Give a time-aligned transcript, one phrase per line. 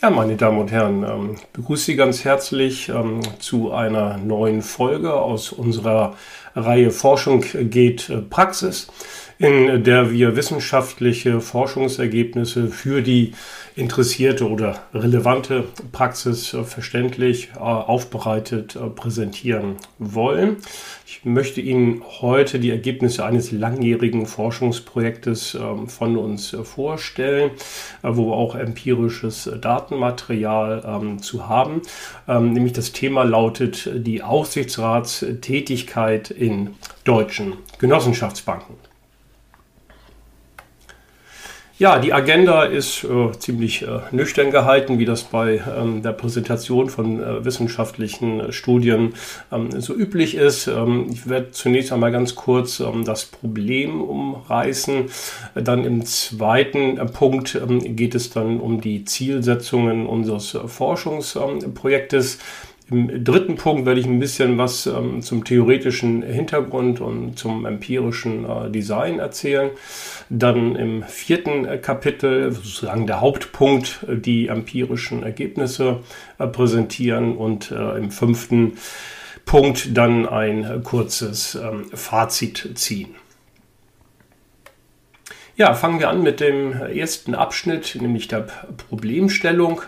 [0.00, 5.12] Ja, meine Damen und Herren, ähm, begrüße Sie ganz herzlich ähm, zu einer neuen Folge
[5.12, 6.14] aus unserer
[6.54, 8.86] Reihe Forschung geht äh, Praxis,
[9.38, 13.34] in der wir wissenschaftliche Forschungsergebnisse für die
[13.76, 15.62] interessierte oder relevante
[15.92, 20.56] Praxis äh, verständlich äh, aufbereitet äh, präsentieren wollen.
[21.06, 27.52] Ich möchte Ihnen heute die Ergebnisse eines langjährigen Forschungsprojektes ähm, von uns vorstellen,
[28.02, 31.82] wo wir auch empirisches Datenmaterial ähm, zu haben.
[32.26, 36.70] Ähm, nämlich das Thema lautet die Aufsichtsratstätigkeit in
[37.04, 38.87] deutschen Genossenschaftsbanken.
[41.80, 46.90] Ja, die Agenda ist äh, ziemlich äh, nüchtern gehalten, wie das bei ähm, der Präsentation
[46.90, 49.14] von äh, wissenschaftlichen äh, Studien
[49.52, 50.66] ähm, so üblich ist.
[50.66, 55.04] Ähm, ich werde zunächst einmal ganz kurz ähm, das Problem umreißen.
[55.54, 62.38] Dann im zweiten äh, Punkt ähm, geht es dann um die Zielsetzungen unseres äh, Forschungsprojektes.
[62.90, 68.46] Im dritten Punkt werde ich ein bisschen was ähm, zum theoretischen Hintergrund und zum empirischen
[68.46, 69.70] äh, Design erzählen.
[70.30, 76.00] Dann im vierten äh, Kapitel, sozusagen der Hauptpunkt, äh, die empirischen Ergebnisse
[76.38, 78.78] äh, präsentieren und im fünften
[79.44, 83.14] Punkt dann ein kurzes ähm, Fazit ziehen.
[85.56, 88.46] Ja, fangen wir an mit dem ersten Abschnitt, nämlich der
[88.88, 89.82] Problemstellung.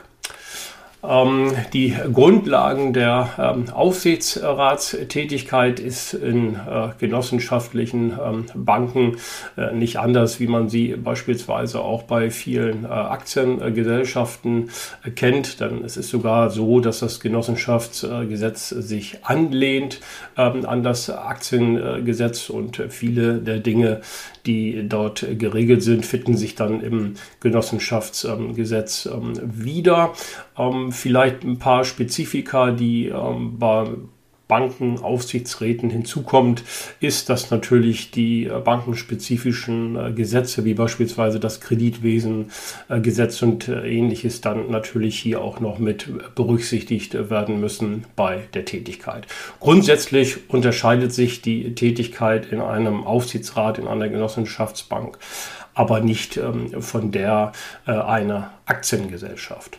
[1.03, 9.17] Ähm, die Grundlagen der ähm, Aufsichtsratstätigkeit ist in äh, genossenschaftlichen ähm, Banken
[9.57, 14.69] äh, nicht anders, wie man sie beispielsweise auch bei vielen äh, Aktiengesellschaften
[15.17, 15.61] kennt.
[15.61, 20.01] Denn es ist sogar so, dass das Genossenschaftsgesetz sich anlehnt
[20.35, 24.01] an das Aktiengesetz und viele der Dinge,
[24.47, 29.09] die dort geregelt sind, finden sich dann im Genossenschaftsgesetz
[29.43, 30.13] wieder.
[30.91, 33.13] Vielleicht ein paar Spezifika, die
[33.59, 33.89] bei
[34.51, 36.65] Banken, Aufsichtsräten hinzukommt,
[36.99, 44.41] ist, dass natürlich die äh, bankenspezifischen äh, Gesetze, wie beispielsweise das Kreditwesengesetz und äh, ähnliches,
[44.41, 49.29] dann natürlich hier auch noch mit berücksichtigt werden müssen bei der Tätigkeit.
[49.61, 55.17] Grundsätzlich unterscheidet sich die Tätigkeit in einem Aufsichtsrat, in einer Genossenschaftsbank,
[55.75, 57.53] aber nicht ähm, von der
[57.87, 59.79] einer Aktiengesellschaft.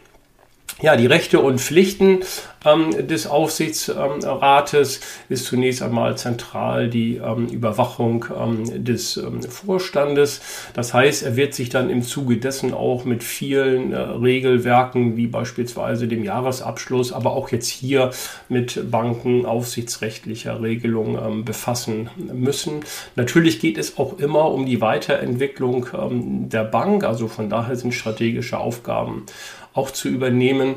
[0.81, 2.21] Ja, die Rechte und Pflichten
[2.65, 4.99] ähm, des Aufsichtsrates
[5.29, 10.41] ist zunächst einmal zentral die ähm, Überwachung ähm, des ähm, Vorstandes.
[10.73, 15.27] Das heißt, er wird sich dann im Zuge dessen auch mit vielen äh, Regelwerken wie
[15.27, 18.09] beispielsweise dem Jahresabschluss, aber auch jetzt hier
[18.49, 22.79] mit Banken aufsichtsrechtlicher Regelung ähm, befassen müssen.
[23.15, 27.93] Natürlich geht es auch immer um die Weiterentwicklung ähm, der Bank, also von daher sind
[27.93, 29.27] strategische Aufgaben
[29.73, 30.75] auch zu übernehmen.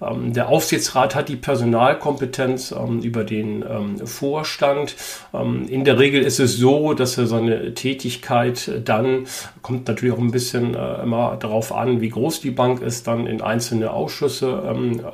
[0.00, 4.94] Ähm, der Aufsichtsrat hat die Personalkompetenz ähm, über den ähm, Vorstand.
[5.32, 9.26] in der Regel ist es so, dass er seine Tätigkeit dann,
[9.62, 13.26] kommt natürlich auch ein bisschen äh, immer darauf an, wie groß die Bank ist, dann
[13.26, 14.62] in einzelne Ausschüsse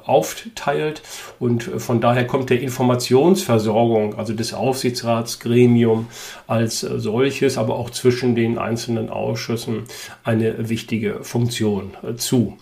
[0.05, 1.03] aufteilt.
[1.39, 6.09] Und von daher kommt der Informationsversorgung, also des Aufsichtsratsgremium
[6.47, 9.85] als solches, aber auch zwischen den einzelnen Ausschüssen
[10.25, 12.57] eine wichtige Funktion äh, zu.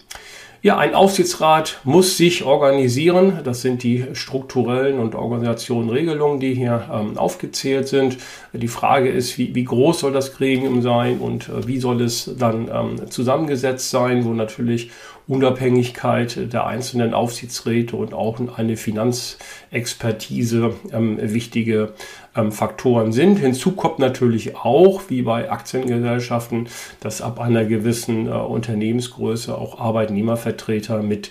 [0.62, 3.38] Ja, ein Aufsichtsrat muss sich organisieren.
[3.44, 8.18] Das sind die strukturellen und organisationen Regelungen, die hier ähm, aufgezählt sind.
[8.52, 12.30] Die Frage ist, wie, wie, groß soll das Gremium sein und äh, wie soll es
[12.38, 14.90] dann ähm, zusammengesetzt sein, wo natürlich
[15.28, 21.94] Unabhängigkeit der einzelnen Aufsichtsräte und auch eine Finanzexpertise ähm, wichtige
[22.36, 23.38] ähm, Faktoren sind.
[23.38, 26.68] Hinzu kommt natürlich auch, wie bei Aktiengesellschaften,
[27.00, 31.30] dass ab einer gewissen äh, Unternehmensgröße auch Arbeitnehmervertreter mit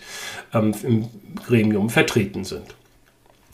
[0.54, 1.08] ähm, im
[1.46, 2.76] Gremium vertreten sind.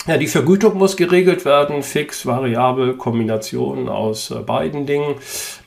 [0.07, 5.15] Ja, die Vergütung muss geregelt werden, fix, variabel, Kombination aus äh, beiden Dingen.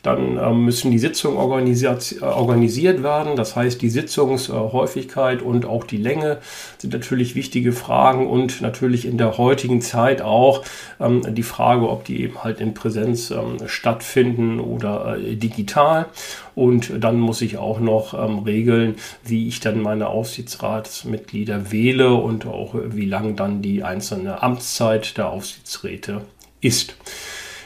[0.09, 3.37] Dann äh, müssen die Sitzungen organisiert, äh, organisiert werden.
[3.37, 6.39] Das heißt, die Sitzungshäufigkeit und auch die Länge
[6.79, 10.65] sind natürlich wichtige Fragen und natürlich in der heutigen Zeit auch
[10.99, 16.07] ähm, die Frage, ob die eben halt in Präsenz ähm, stattfinden oder äh, digital.
[16.55, 18.95] Und dann muss ich auch noch ähm, regeln,
[19.27, 25.29] wie ich dann meine Aufsichtsratsmitglieder wähle und auch wie lang dann die einzelne Amtszeit der
[25.29, 26.23] Aufsichtsräte
[26.63, 26.97] ist.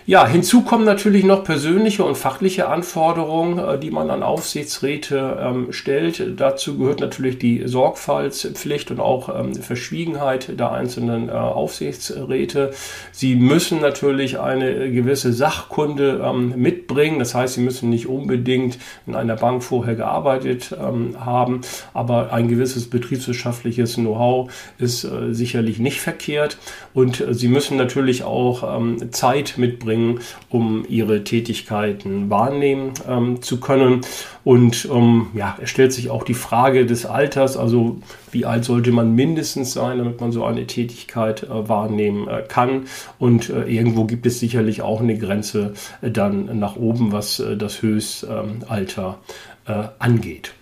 [0.05, 5.73] Ja, hinzu kommen natürlich noch persönliche und fachliche Anforderungen, äh, die man an Aufsichtsräte ähm,
[5.73, 6.41] stellt.
[6.41, 12.73] Dazu gehört natürlich die Sorgfaltspflicht und auch ähm, Verschwiegenheit der einzelnen äh, Aufsichtsräte.
[13.13, 17.21] Sie müssen natürlich eine gewisse Sachkunde ähm, mitbringen.
[17.21, 21.61] Das heißt, sie müssen nicht unbedingt in einer Bank vorher gearbeitet ähm, haben,
[21.95, 26.59] aber ein gewisses betriebswirtschaftliches Know-how ist äh, sicherlich nicht verkehrt.
[26.93, 33.43] Und äh, sie müssen natürlich auch ähm, Zeit mitbringen mitbringen, um ihre Tätigkeiten wahrnehmen ähm,
[33.43, 34.01] zu können.
[34.45, 37.99] Und ähm, ja, es stellt sich auch die Frage des Alters, also
[38.31, 42.87] wie alt sollte man mindestens sein, damit man so eine Tätigkeit äh, wahrnehmen äh, kann.
[43.19, 47.57] Und äh, irgendwo gibt es sicherlich auch eine Grenze äh, dann nach oben, was äh,
[47.57, 49.19] das Höchstalter
[49.67, 50.55] äh, angeht.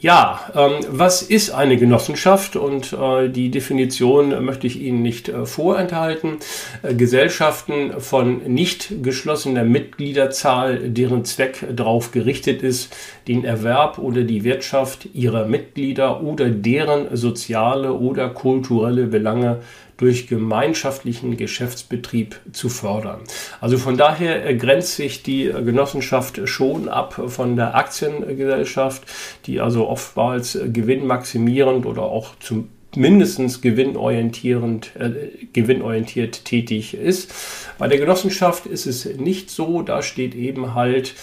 [0.00, 2.54] Ja, ähm, was ist eine Genossenschaft?
[2.54, 6.36] Und äh, die Definition möchte ich Ihnen nicht äh, vorenthalten.
[6.84, 12.94] Äh, Gesellschaften von nicht geschlossener Mitgliederzahl, deren Zweck darauf gerichtet ist,
[13.26, 19.62] den Erwerb oder die Wirtschaft ihrer Mitglieder oder deren soziale oder kulturelle Belange
[19.98, 23.20] durch gemeinschaftlichen Geschäftsbetrieb zu fördern.
[23.60, 29.02] Also von daher grenzt sich die Genossenschaft schon ab von der Aktiengesellschaft,
[29.46, 37.32] die also oftmals gewinnmaximierend oder auch zum mindestens gewinnorientierend, äh, gewinnorientiert tätig ist.
[37.76, 41.14] Bei der Genossenschaft ist es nicht so, da steht eben halt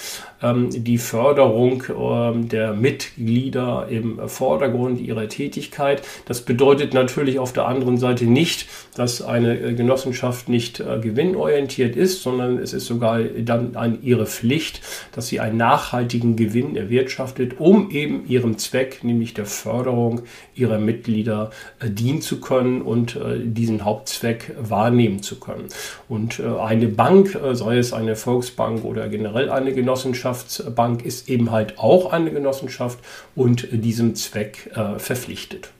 [0.53, 6.01] die Förderung ähm, der Mitglieder im Vordergrund ihrer Tätigkeit.
[6.25, 11.95] Das bedeutet natürlich auf der anderen Seite nicht, dass eine äh, Genossenschaft nicht äh, gewinnorientiert
[11.95, 14.81] ist, sondern es ist sogar dann an ihre Pflicht,
[15.13, 20.21] dass sie einen nachhaltigen Gewinn erwirtschaftet, um eben ihrem Zweck, nämlich der Förderung
[20.53, 25.67] ihrer Mitglieder, äh, dienen zu können und diesen Hauptzweck wahrnehmen zu können.
[26.09, 31.79] Und eine Bank, sei es eine Volksbank oder generell eine Genossenschaft, Genossenschaftsbank ist eben halt
[31.79, 32.99] auch eine Genossenschaft
[33.35, 35.71] und diesem Zweck äh, verpflichtet.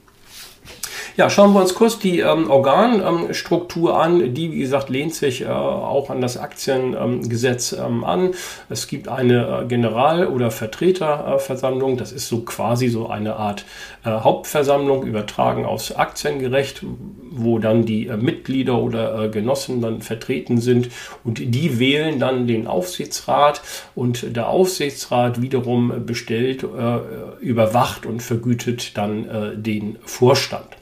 [1.16, 4.34] Ja, schauen wir uns kurz die ähm, Organstruktur an.
[4.34, 8.32] Die, wie gesagt, lehnt sich äh, auch an das Aktiengesetz ähm, an.
[8.68, 11.96] Es gibt eine äh, General- oder Vertreterversammlung.
[11.96, 13.64] das ist so quasi so eine Art
[14.04, 16.84] äh, Hauptversammlung übertragen aufs Aktiengerecht,
[17.30, 20.90] wo dann die äh, Mitglieder oder äh, Genossen dann vertreten sind
[21.24, 23.62] und die wählen dann den Aufsichtsrat
[23.94, 26.98] und der Aufsichtsrat wiederum bestellt, äh,
[27.40, 30.76] überwacht und vergütet dann den Vorstand.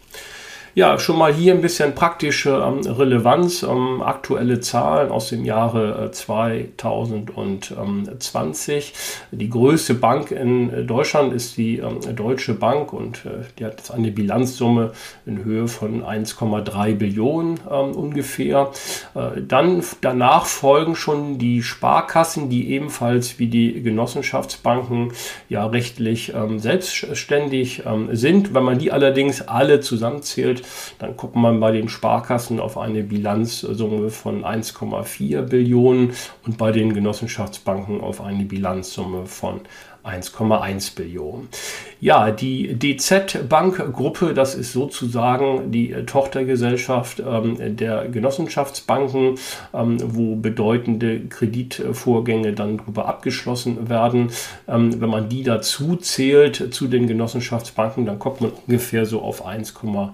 [0.76, 3.62] Ja, schon mal hier ein bisschen praktische ähm, Relevanz.
[3.62, 8.92] Ähm, aktuelle Zahlen aus dem Jahre äh, 2020.
[9.30, 13.74] Die größte Bank in äh, Deutschland ist die ähm, Deutsche Bank und äh, die hat
[13.74, 14.90] jetzt eine Bilanzsumme
[15.26, 18.72] in Höhe von 1,3 Billionen ähm, ungefähr.
[19.14, 25.12] Äh, dann danach folgen schon die Sparkassen, die ebenfalls wie die Genossenschaftsbanken
[25.48, 28.54] ja rechtlich ähm, selbstständig ähm, sind.
[28.54, 30.63] Wenn man die allerdings alle zusammenzählt,
[30.98, 36.12] dann kommt man bei den Sparkassen auf eine Bilanzsumme von 1,4 Billionen
[36.46, 39.60] und bei den Genossenschaftsbanken auf eine Bilanzsumme von
[40.04, 41.48] 1,1 Billionen.
[41.98, 49.38] Ja, die DZ Bank Gruppe, das ist sozusagen die äh, Tochtergesellschaft ähm, der Genossenschaftsbanken,
[49.72, 54.30] ähm, wo bedeutende Kreditvorgänge dann darüber abgeschlossen werden.
[54.68, 59.46] Ähm, wenn man die dazu zählt zu den Genossenschaftsbanken, dann kommt man ungefähr so auf
[59.46, 60.10] 1,7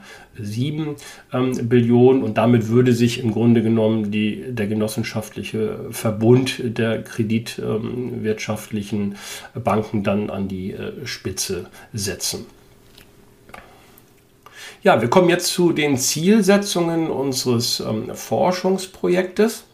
[1.33, 9.17] ähm, Billionen und damit würde sich im Grunde genommen die, der genossenschaftliche Verbund der kreditwirtschaftlichen
[9.55, 12.47] Banken dann an die äh, Spitze setzen.
[14.83, 19.65] Ja, wir kommen jetzt zu den Zielsetzungen unseres ähm, Forschungsprojektes.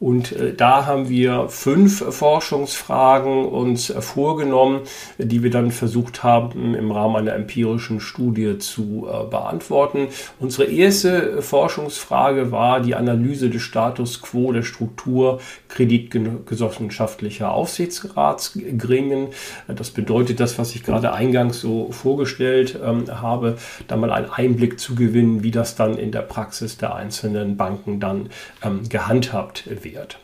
[0.00, 4.82] Und äh, da haben wir fünf Forschungsfragen uns äh, vorgenommen,
[5.18, 10.08] die wir dann versucht haben, im Rahmen einer empirischen Studie zu äh, beantworten.
[10.38, 19.28] Unsere erste Forschungsfrage war die Analyse des Status quo der Struktur kreditgenossenschaftlicher Aufsichtsratsgremien.
[19.66, 24.78] Das bedeutet das, was ich gerade eingangs so vorgestellt ähm, habe, da mal einen Einblick
[24.78, 28.28] zu gewinnen, wie das dann in der Praxis der einzelnen Banken dann
[28.62, 30.18] ähm, gehandhabt wird wird.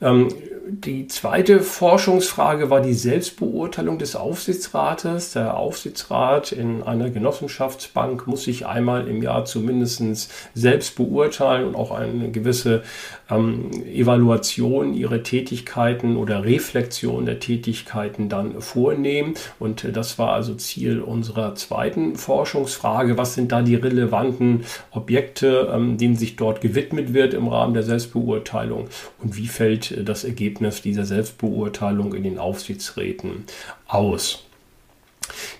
[0.00, 0.28] Ähm,
[0.68, 5.32] die zweite Forschungsfrage war die Selbstbeurteilung des Aufsichtsrates.
[5.32, 11.92] Der Aufsichtsrat in einer Genossenschaftsbank muss sich einmal im Jahr zumindest selbst beurteilen und auch
[11.92, 12.82] eine gewisse
[13.30, 19.34] ähm, Evaluation ihrer Tätigkeiten oder Reflexion der Tätigkeiten dann vornehmen.
[19.60, 23.16] Und das war also Ziel unserer zweiten Forschungsfrage.
[23.16, 27.84] Was sind da die relevanten Objekte, ähm, denen sich dort gewidmet wird im Rahmen der
[27.84, 28.88] Selbstbeurteilung?
[29.22, 33.44] Und wie fällt das Ergebnis dieser Selbstbeurteilung in den Aufsichtsräten
[33.86, 34.46] aus?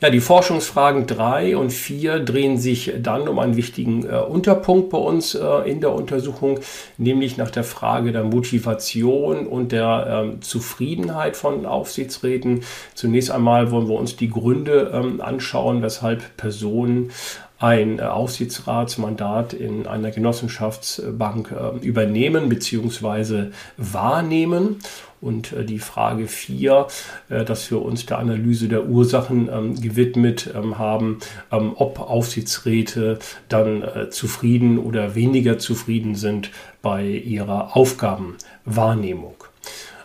[0.01, 4.99] Ja, die Forschungsfragen 3 und 4 drehen sich dann um einen wichtigen äh, Unterpunkt bei
[4.99, 6.61] uns äh, in der Untersuchung,
[6.99, 12.63] nämlich nach der Frage der Motivation und der äh, Zufriedenheit von Aufsichtsräten.
[12.95, 17.11] Zunächst einmal wollen wir uns die Gründe ähm, anschauen, weshalb Personen
[17.59, 23.51] ein äh, Aufsichtsratsmandat in einer Genossenschaftsbank äh, übernehmen bzw.
[23.77, 24.79] wahrnehmen.
[25.21, 26.87] Und äh, die Frage 4,
[27.29, 31.19] dass wir uns der Analyse der Ursachen ähm, gewidmet ähm, haben,
[31.51, 36.51] ähm, ob Aufsichtsräte dann zufrieden oder weniger zufrieden sind
[36.83, 39.36] bei ihrer Aufgabenwahrnehmung.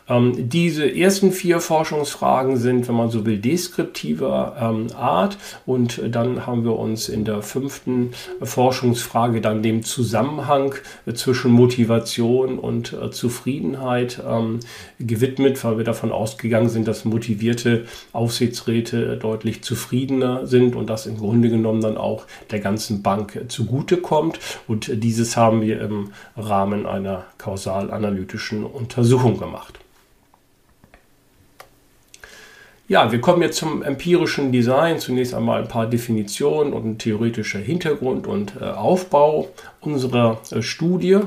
[0.08, 5.38] Ähm, diese ersten vier Forschungsfragen sind, wenn man so will, deskriptiver ähm, Art.
[5.66, 10.76] Und dann haben wir uns in der fünften Forschungsfrage dann dem Zusammenhang
[11.14, 14.60] zwischen Motivation und äh, Zufriedenheit ähm,
[15.00, 21.18] gewidmet, weil wir davon ausgegangen sind, dass motivierte Aufsichtsräte deutlich zufriedener sind und das im
[21.18, 24.40] Grunde genommen dann auch der ganzen Bank zugutekommt.
[24.68, 29.80] Und dieses haben wir im Rahmen einer kausalanalytischen Untersuchung gemacht.
[32.92, 35.00] Ja, wir kommen jetzt zum empirischen Design.
[35.00, 39.48] Zunächst einmal ein paar Definitionen und ein theoretischer Hintergrund und äh, Aufbau
[39.80, 41.20] unserer äh, Studie.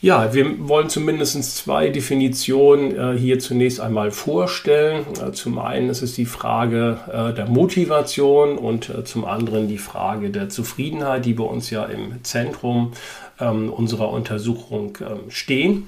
[0.00, 5.06] Ja, wir wollen zumindest zwei Definitionen äh, hier zunächst einmal vorstellen.
[5.24, 9.78] Äh, zum einen ist es die Frage äh, der Motivation und äh, zum anderen die
[9.78, 12.90] Frage der Zufriedenheit, die bei uns ja im Zentrum
[13.38, 15.86] ähm, unserer Untersuchung ähm, stehen.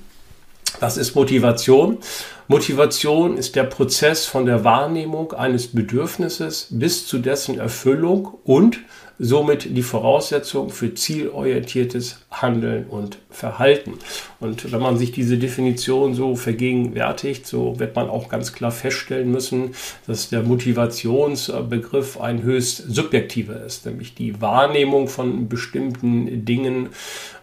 [0.81, 1.99] Was ist Motivation?
[2.47, 8.81] Motivation ist der Prozess von der Wahrnehmung eines Bedürfnisses bis zu dessen Erfüllung und
[9.19, 13.95] somit die Voraussetzung für zielorientiertes Handeln und Verhalten.
[14.41, 19.31] Und wenn man sich diese Definition so vergegenwärtigt, so wird man auch ganz klar feststellen
[19.31, 19.75] müssen,
[20.07, 26.91] dass der Motivationsbegriff ein höchst subjektiver ist, nämlich die Wahrnehmung von bestimmten Dingen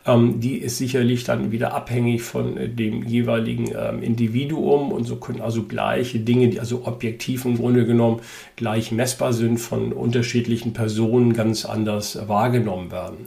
[0.05, 5.15] ähm, die ist sicherlich dann wieder abhängig von äh, dem jeweiligen ähm, Individuum und so
[5.15, 8.21] können also gleiche Dinge, die also objektiv im Grunde genommen
[8.55, 13.17] gleich messbar sind, von unterschiedlichen Personen ganz anders wahrgenommen werden.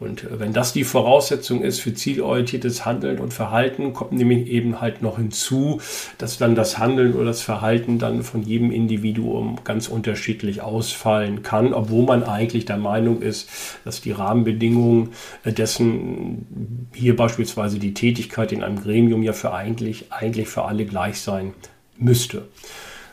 [0.00, 4.80] Und äh, wenn das die Voraussetzung ist für zielorientiertes Handeln und Verhalten, kommt nämlich eben
[4.80, 5.80] halt noch hinzu,
[6.18, 11.72] dass dann das Handeln oder das Verhalten dann von jedem Individuum ganz unterschiedlich ausfallen kann,
[11.72, 13.48] obwohl man eigentlich der Meinung ist,
[13.84, 15.10] dass die Rahmenbedingungen
[15.44, 15.52] äh,
[16.94, 21.54] hier beispielsweise die Tätigkeit in einem Gremium ja für eigentlich, eigentlich für alle gleich sein
[21.98, 22.48] müsste.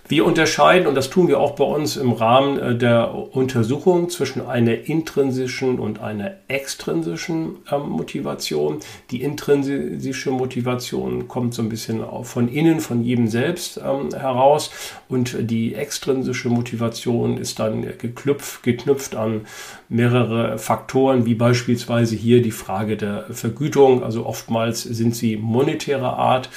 [0.08, 4.46] Wir unterscheiden, und das tun wir auch bei uns im Rahmen äh, der Untersuchung, zwischen
[4.46, 8.80] einer intrinsischen und einer extrinsischen ähm, Motivation.
[9.12, 14.72] Die intrinsische Motivation kommt so ein bisschen von innen, von jedem selbst ähm, heraus.
[15.08, 19.42] Und die extrinsische Motivation ist dann geknüpft, geknüpft an
[19.88, 24.04] mehrere Faktoren, wie beispielsweise hier die Frage der Vergütung.
[24.04, 26.50] Also oftmals sind sie monetärer Art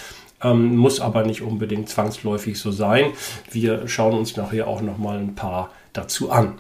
[0.45, 3.13] ähm, muss aber nicht unbedingt zwangsläufig so sein.
[3.51, 6.59] Wir schauen uns nachher auch noch mal ein paar dazu an.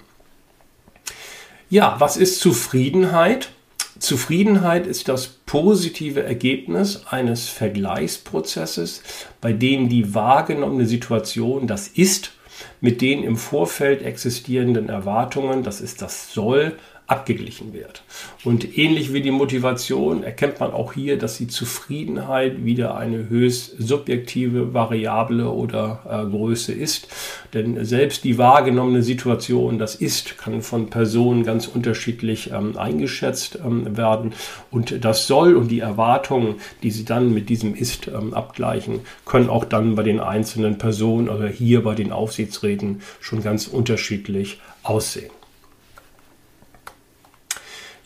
[1.70, 3.50] Ja, was ist Zufriedenheit?
[3.98, 9.02] Zufriedenheit ist das positive Ergebnis eines Vergleichsprozesses,
[9.40, 12.32] bei dem die wahrgenommene Situation, das Ist,
[12.80, 18.02] mit den im Vorfeld existierenden Erwartungen, das ist das Soll, abgeglichen wird.
[18.44, 23.74] Und ähnlich wie die Motivation erkennt man auch hier, dass die Zufriedenheit wieder eine höchst
[23.78, 27.08] subjektive Variable oder äh, Größe ist.
[27.52, 33.98] Denn selbst die wahrgenommene Situation, das ist, kann von Personen ganz unterschiedlich ähm, eingeschätzt ähm,
[33.98, 34.32] werden.
[34.70, 39.50] Und das soll und die Erwartungen, die sie dann mit diesem ist ähm, abgleichen, können
[39.50, 45.30] auch dann bei den einzelnen Personen oder hier bei den Aufsichtsräten schon ganz unterschiedlich aussehen.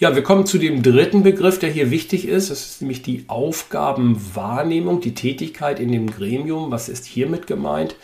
[0.00, 2.52] Ja, wir kommen zu dem dritten Begriff, der hier wichtig ist.
[2.52, 6.70] Das ist nämlich die Aufgabenwahrnehmung, die Tätigkeit in dem Gremium.
[6.70, 7.96] Was ist hiermit gemeint?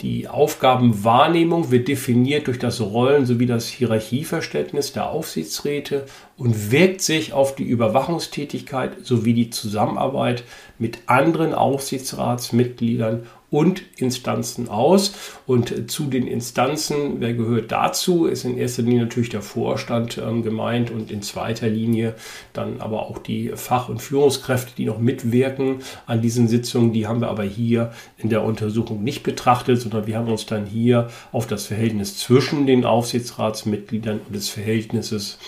[0.00, 6.06] Die Aufgabenwahrnehmung wird definiert durch das Rollen- sowie das Hierarchieverständnis der Aufsichtsräte
[6.38, 10.44] und wirkt sich auf die Überwachungstätigkeit sowie die Zusammenarbeit
[10.78, 15.14] mit anderen Aufsichtsratsmitgliedern und Instanzen aus.
[15.46, 20.42] Und zu den Instanzen, wer gehört dazu, ist in erster Linie natürlich der Vorstand ähm,
[20.42, 22.16] gemeint und in zweiter Linie
[22.52, 26.92] dann aber auch die Fach- und Führungskräfte, die noch mitwirken an diesen Sitzungen.
[26.92, 30.66] Die haben wir aber hier in der Untersuchung nicht betrachtet, sondern wir haben uns dann
[30.66, 35.38] hier auf das Verhältnis zwischen den Aufsichtsratsmitgliedern und des Verhältnisses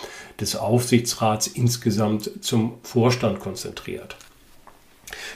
[0.40, 4.16] des Aufsichtsrats insgesamt zum Vorstand konzentriert.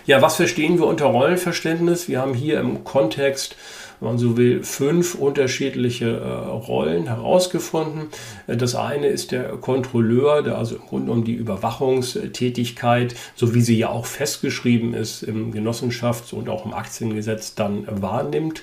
[0.07, 2.09] Ja, was verstehen wir unter Rollenverständnis?
[2.09, 3.57] Wir haben hier im Kontext
[4.01, 8.09] wenn man so will, fünf unterschiedliche äh, Rollen herausgefunden.
[8.47, 13.77] Das eine ist der Kontrolleur, der also im Grunde um die Überwachungstätigkeit, so wie sie
[13.77, 18.63] ja auch festgeschrieben ist im Genossenschafts- und auch im Aktiengesetz, dann wahrnimmt.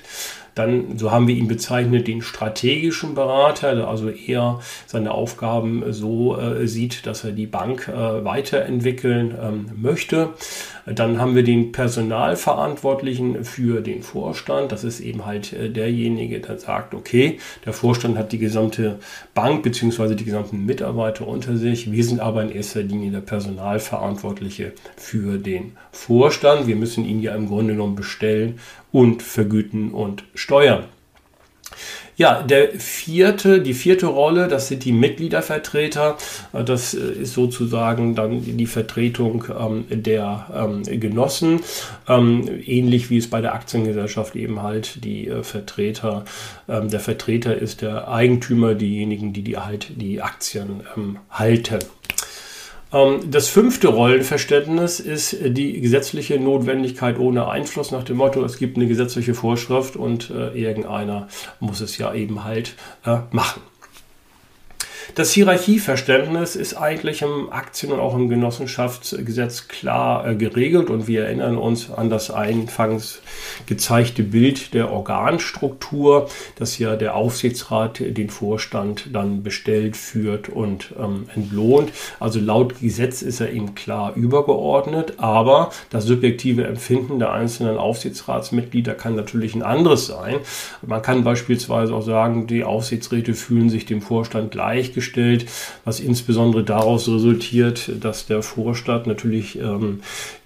[0.56, 6.36] Dann, so haben wir ihn bezeichnet, den strategischen Berater, der also eher seine Aufgaben so
[6.36, 10.30] äh, sieht, dass er die Bank äh, weiterentwickeln ähm, möchte.
[10.94, 14.72] Dann haben wir den Personalverantwortlichen für den Vorstand.
[14.72, 18.98] Das ist eben halt äh, derjenige, der sagt, okay, der Vorstand hat die gesamte
[19.34, 20.14] Bank bzw.
[20.14, 21.92] die gesamten Mitarbeiter unter sich.
[21.92, 26.66] Wir sind aber in erster Linie der Personalverantwortliche für den Vorstand.
[26.66, 28.58] Wir müssen ihn ja im Grunde genommen bestellen
[28.92, 30.84] und vergüten und steuern.
[32.18, 36.18] Ja, der vierte, die vierte Rolle, das sind die Mitgliedervertreter.
[36.52, 41.60] Das ist sozusagen dann die Vertretung ähm, der ähm, Genossen,
[42.08, 46.24] ähm, ähnlich wie es bei der Aktiengesellschaft eben halt die äh, Vertreter,
[46.68, 51.78] ähm, der Vertreter ist der Eigentümer, diejenigen, die die halt die Aktien ähm, halten.
[52.92, 58.76] Ähm, das fünfte Rollenverständnis ist die gesetzliche Notwendigkeit ohne Einfluss nach dem Motto, es gibt
[58.76, 61.28] eine gesetzliche Vorschrift und äh, irgendeiner
[61.60, 63.60] muss es ja eben halt äh, machen.
[65.14, 71.24] Das Hierarchieverständnis ist eigentlich im Aktien- und auch im Genossenschaftsgesetz klar äh, geregelt und wir
[71.24, 73.20] erinnern uns an das einfangs
[73.66, 81.26] gezeigte Bild der Organstruktur, dass ja der Aufsichtsrat den Vorstand dann bestellt, führt und ähm,
[81.34, 81.90] entlohnt.
[82.20, 88.94] Also laut Gesetz ist er ihm klar übergeordnet, aber das subjektive Empfinden der einzelnen Aufsichtsratsmitglieder
[88.94, 90.36] kann natürlich ein anderes sein.
[90.86, 95.46] Man kann beispielsweise auch sagen, die Aufsichtsräte fühlen sich dem Vorstand gleich gestellt,
[95.84, 100.00] was insbesondere daraus resultiert, dass der Vorstand natürlich ähm,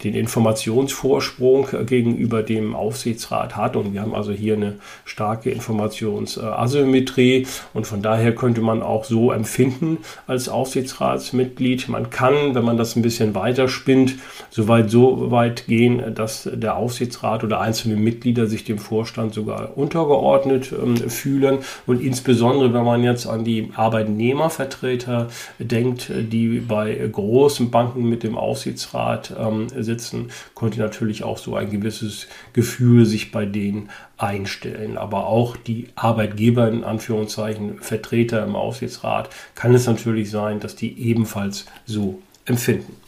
[0.04, 3.76] den Informationsvorsprung gegenüber dem Aufsichtsrat hat.
[3.76, 7.47] Und wir haben also hier eine starke Informationsasymmetrie.
[7.73, 11.88] Und von daher könnte man auch so empfinden als Aufsichtsratsmitglied.
[11.88, 14.16] Man kann, wenn man das ein bisschen weiter spinnt,
[14.50, 20.73] soweit so weit gehen, dass der Aufsichtsrat oder einzelne Mitglieder sich dem Vorstand sogar untergeordnet
[20.73, 21.58] ähm, fühlen.
[21.86, 25.28] Und insbesondere wenn man jetzt an die Arbeitnehmer Arbeitnehmervertreter
[25.59, 31.71] denkt, die bei großen Banken mit dem Aufsichtsrat ähm, sitzen, konnte natürlich auch so ein
[31.71, 34.99] gewisses Gefühl sich bei denen einstellen.
[34.99, 40.99] Aber auch die Arbeitgeber, in Anführungszeichen Vertreter im Aufsichtsrat, kann es natürlich sein, dass die
[41.00, 43.01] ebenfalls so empfinden.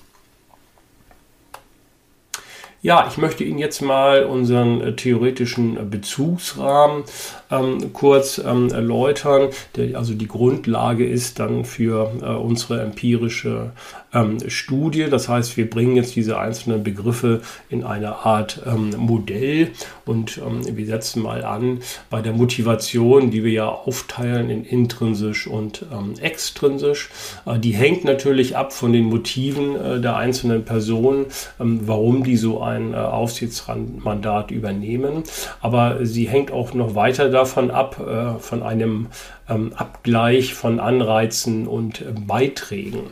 [2.85, 7.05] Ja, ich möchte Ihnen jetzt mal unseren äh, theoretischen Bezugsrahmen
[7.51, 13.71] ähm, kurz ähm, erläutern, der also die Grundlage ist dann für äh, unsere empirische
[14.13, 15.07] ähm, Studie.
[15.11, 19.71] Das heißt, wir bringen jetzt diese einzelnen Begriffe in eine Art ähm, Modell
[20.05, 25.47] und ähm, wir setzen mal an bei der Motivation, die wir ja aufteilen in intrinsisch
[25.47, 27.09] und ähm, extrinsisch.
[27.47, 31.27] Äh, die hängt natürlich ab von den Motiven äh, der einzelnen Personen,
[31.59, 35.23] warum die so ein ein äh, Aufsichtsmandat übernehmen.
[35.61, 39.09] Aber sie hängt auch noch weiter davon ab, äh, von einem
[39.49, 43.11] ähm, Abgleich von Anreizen und äh, Beiträgen.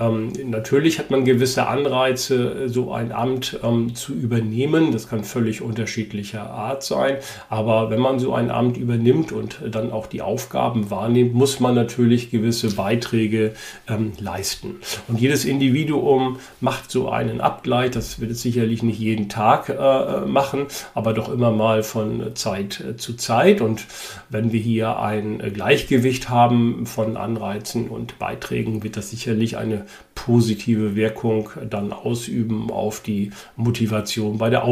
[0.00, 4.92] Ähm, natürlich hat man gewisse Anreize, so ein Amt ähm, zu übernehmen.
[4.92, 7.16] Das kann völlig unterschiedlicher Art sein.
[7.48, 11.74] Aber wenn man so ein Amt übernimmt und dann auch die Aufgaben wahrnimmt, muss man
[11.74, 13.52] natürlich gewisse Beiträge
[13.88, 14.76] ähm, leisten.
[15.08, 17.90] Und jedes Individuum macht so einen Abgleich.
[17.90, 22.80] Das wird es sicherlich nicht jeden Tag äh, machen, aber doch immer mal von Zeit
[22.80, 23.60] äh, zu Zeit.
[23.60, 23.84] Und
[24.28, 30.96] wenn wir hier ein Gleichgewicht haben von Anreizen und Beiträgen, wird das sicherlich eine positive
[30.96, 34.64] Wirkung dann ausüben auf die Motivation bei der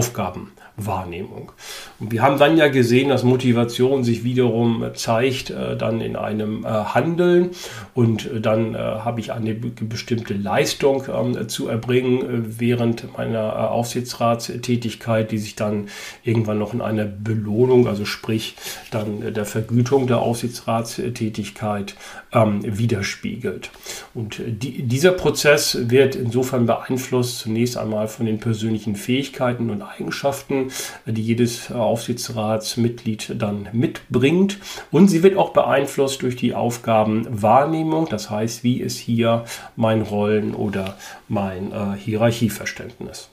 [0.77, 1.53] Aufgabenwahrnehmung.
[1.99, 6.65] Und wir haben dann ja gesehen, dass Motivation sich wiederum zeigt äh, dann in einem
[6.65, 7.51] äh, Handeln
[7.95, 13.39] und äh, dann äh, habe ich eine bestimmte Leistung ähm, zu erbringen äh, während meiner
[13.39, 15.89] äh, Aufsichtsratstätigkeit, die sich dann
[16.23, 18.57] irgendwann noch in einer Belohnung, also sprich
[18.91, 21.95] dann der Vergütung der Aufsichtsratstätigkeit
[22.37, 23.70] ähm, widerspiegelt.
[24.14, 30.70] Und die, dieser Prozess wird insofern beeinflusst zunächst einmal von den persönlichen Fähigkeiten und Eigenschaften,
[31.07, 34.59] die jedes Aufsichtsratsmitglied dann mitbringt.
[34.90, 39.44] Und sie wird auch beeinflusst durch die Aufgabenwahrnehmung, das heißt, wie ist hier
[39.75, 40.96] mein Rollen- oder
[41.29, 43.31] mein äh, Hierarchieverständnis.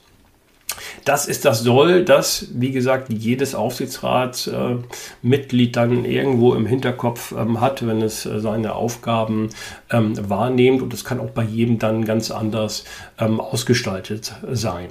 [1.04, 7.60] Das ist das Soll, das, wie gesagt, jedes Aufsichtsratsmitglied äh, dann irgendwo im Hinterkopf ähm,
[7.60, 9.50] hat, wenn es äh, seine Aufgaben
[9.90, 10.80] ähm, wahrnimmt.
[10.80, 12.84] Und das kann auch bei jedem dann ganz anders
[13.18, 14.88] ähm, ausgestaltet sein.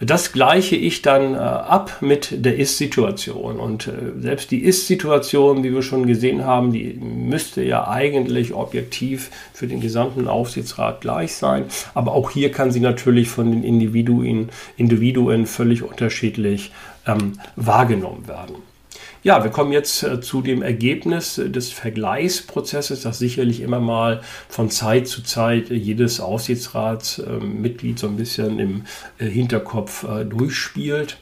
[0.00, 3.58] Das gleiche ich dann äh, ab mit der Ist-Situation.
[3.58, 9.30] Und äh, selbst die Ist-Situation, wie wir schon gesehen haben, die müsste ja eigentlich objektiv
[9.52, 11.64] für den gesamten Aufsichtsrat gleich sein.
[11.94, 16.70] Aber auch hier kann sie natürlich von den Individuen, Individuen völlig unterschiedlich
[17.06, 18.67] ähm, wahrgenommen werden.
[19.24, 24.70] Ja, wir kommen jetzt äh, zu dem Ergebnis des Vergleichsprozesses, das sicherlich immer mal von
[24.70, 28.84] Zeit zu Zeit jedes Aufsichtsratsmitglied so ein bisschen im
[29.18, 31.18] äh, Hinterkopf äh, durchspielt.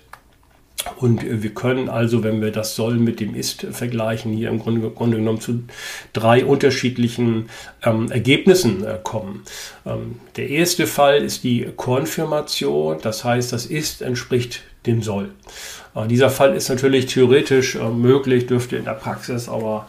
[0.98, 4.88] Und wir können also, wenn wir das Soll mit dem Ist vergleichen, hier im Grunde,
[4.90, 5.64] Grunde genommen zu
[6.12, 7.48] drei unterschiedlichen
[7.82, 9.42] ähm, Ergebnissen äh, kommen.
[9.84, 15.30] Ähm, der erste Fall ist die Konfirmation, das heißt, das Ist entspricht dem Soll.
[16.04, 19.86] Dieser Fall ist natürlich theoretisch äh, möglich, dürfte in der Praxis aber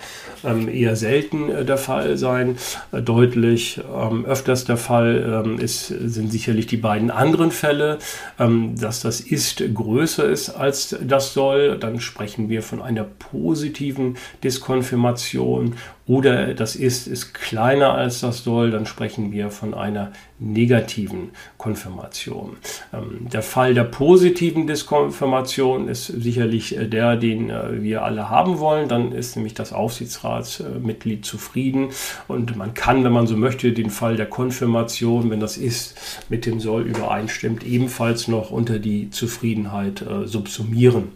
[0.47, 2.57] ähm, eher selten äh, der Fall sein.
[2.91, 7.99] deutlich ähm, öfters der Fall ähm, ist, sind sicherlich die beiden anderen Fälle,
[8.37, 11.77] dass das Ist größer ist als das Soll.
[11.77, 18.71] Dann sprechen wir von einer positiven Diskonfirmation oder das Ist ist kleiner als das Soll,
[18.71, 22.57] dann sprechen wir von einer negativen Konfirmation.
[22.93, 28.87] der Fall der positiven Diskonfirmation ist sicherlich der, den wir alle haben wollen.
[28.87, 31.89] Dann ist nämlich das Aufsichtsrat Aufsichtsratsmitglied zufrieden.
[32.27, 35.97] Und man kann, wenn man so möchte, den Fall der Konfirmation, wenn das ist,
[36.29, 41.09] mit dem Soll übereinstimmt, ebenfalls noch unter die Zufriedenheit äh, subsumieren.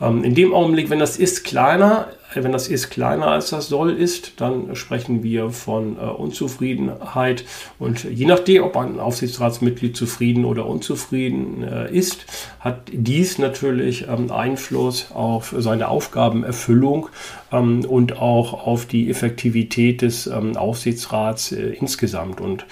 [0.00, 3.90] Ähm, in dem Augenblick, wenn das ist kleiner wenn das ist kleiner als das soll
[3.90, 7.44] ist, dann sprechen wir von äh, Unzufriedenheit.
[7.78, 12.26] Und je nachdem, ob ein Aufsichtsratsmitglied zufrieden oder unzufrieden äh, ist,
[12.60, 17.08] hat dies natürlich ähm, Einfluss auf seine Aufgabenerfüllung
[17.52, 22.40] ähm, und auch auf die Effektivität des ähm, Aufsichtsrats äh, insgesamt.
[22.40, 22.62] Und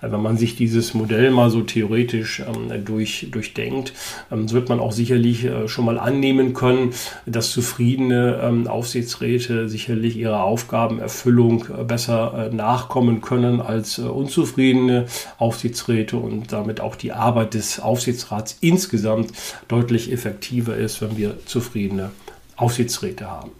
[0.00, 3.92] äh, wenn man sich dieses Modell mal so theoretisch ähm, durch, durchdenkt,
[4.32, 6.94] ähm, wird man auch sicherlich äh, schon mal annehmen können,
[7.26, 14.02] dass zufriedene ähm, Aufsichtsratsmitglieder Aufsichtsräte sicherlich ihrer Aufgabenerfüllung äh, besser äh, nachkommen können als äh,
[14.02, 19.32] unzufriedene Aufsichtsräte und damit auch die Arbeit des Aufsichtsrats insgesamt
[19.68, 22.12] deutlich effektiver ist, wenn wir zufriedene
[22.56, 23.50] Aufsichtsräte haben.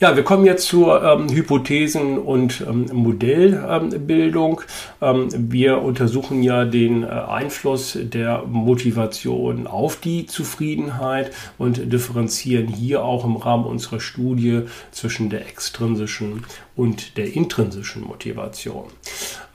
[0.00, 4.62] Ja, wir kommen jetzt zur ähm, Hypothesen- und ähm, Modellbildung.
[5.02, 13.04] Ähm, wir untersuchen ja den äh, Einfluss der Motivation auf die Zufriedenheit und differenzieren hier
[13.04, 16.44] auch im Rahmen unserer Studie zwischen der extrinsischen
[16.80, 18.84] und der intrinsischen Motivation.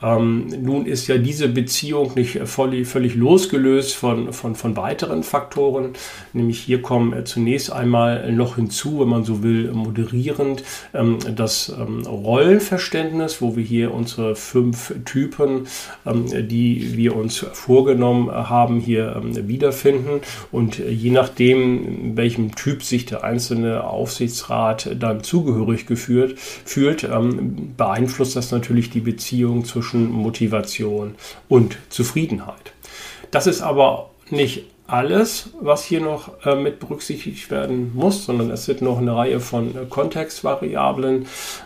[0.03, 5.93] Ähm, nun ist ja diese Beziehung nicht völlig, völlig losgelöst von, von, von weiteren Faktoren,
[6.33, 11.69] nämlich hier kommen äh, zunächst einmal noch hinzu, wenn man so will, moderierend ähm, das
[11.69, 15.67] ähm, Rollenverständnis, wo wir hier unsere fünf Typen,
[16.05, 23.05] ähm, die wir uns vorgenommen haben, hier ähm, wiederfinden und je nachdem, welchem Typ sich
[23.07, 31.15] der einzelne Aufsichtsrat dann zugehörig geführt, fühlt, ähm, beeinflusst das natürlich die Beziehung zwischen Motivation
[31.49, 32.73] und Zufriedenheit.
[33.32, 38.65] Das ist aber nicht alles, was hier noch äh, mit berücksichtigt werden muss, sondern es
[38.65, 41.26] sind noch eine Reihe von äh, Kontextvariablen,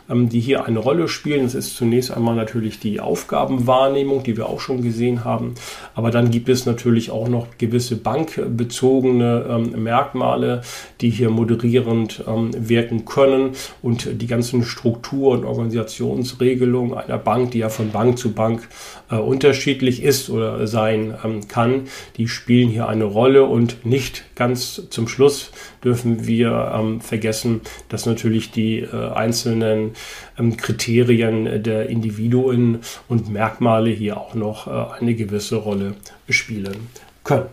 [0.10, 1.44] ähm, die hier eine Rolle spielen.
[1.44, 5.56] Es ist zunächst einmal natürlich die Aufgabenwahrnehmung, die wir auch schon gesehen haben,
[5.96, 10.62] aber dann gibt es natürlich auch noch gewisse bankbezogene ähm, Merkmale,
[11.02, 13.52] die hier moderierend ähm, wirken können
[13.82, 18.70] und die ganzen Struktur- und Organisationsregelungen einer Bank, die ja von Bank zu Bank
[19.12, 24.90] äh, unterschiedlich ist oder sein ähm, kann, die spielen hier eine Rolle und nicht ganz
[24.90, 25.52] zum Schluss
[25.84, 29.92] dürfen wir ähm, vergessen, dass natürlich die äh, einzelnen
[30.38, 35.96] ähm, Kriterien der Individuen und Merkmale hier auch noch äh, eine gewisse Rolle
[36.30, 36.88] spielen
[37.24, 37.48] können.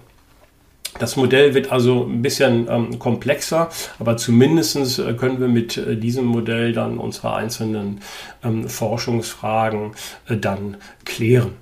[0.99, 5.97] Das Modell wird also ein bisschen ähm, komplexer, aber zumindest äh, können wir mit äh,
[5.97, 8.01] diesem Modell dann unsere einzelnen
[8.43, 9.93] ähm, Forschungsfragen
[10.29, 11.53] äh, dann klären.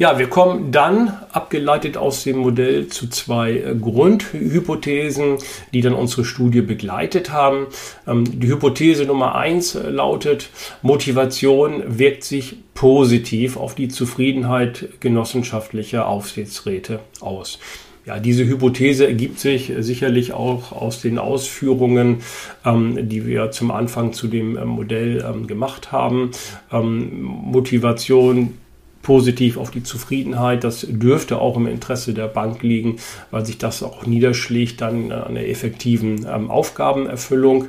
[0.00, 5.36] Ja, wir kommen dann abgeleitet aus dem Modell zu zwei äh, Grundhypothesen,
[5.74, 7.66] die dann unsere Studie begleitet haben.
[8.08, 10.48] Ähm, die Hypothese Nummer eins äh, lautet,
[10.80, 17.58] Motivation wirkt sich positiv auf die Zufriedenheit genossenschaftlicher Aufsichtsräte aus.
[18.06, 22.22] Ja, diese Hypothese ergibt sich äh, sicherlich auch aus den Ausführungen,
[22.64, 26.30] ähm, die wir zum Anfang zu dem Modell ähm, gemacht haben.
[26.72, 28.54] Ähm, Motivation
[29.02, 30.64] positiv auf die Zufriedenheit.
[30.64, 32.96] Das dürfte auch im Interesse der Bank liegen,
[33.30, 37.68] weil sich das auch niederschlägt dann an der effektiven ähm, Aufgabenerfüllung.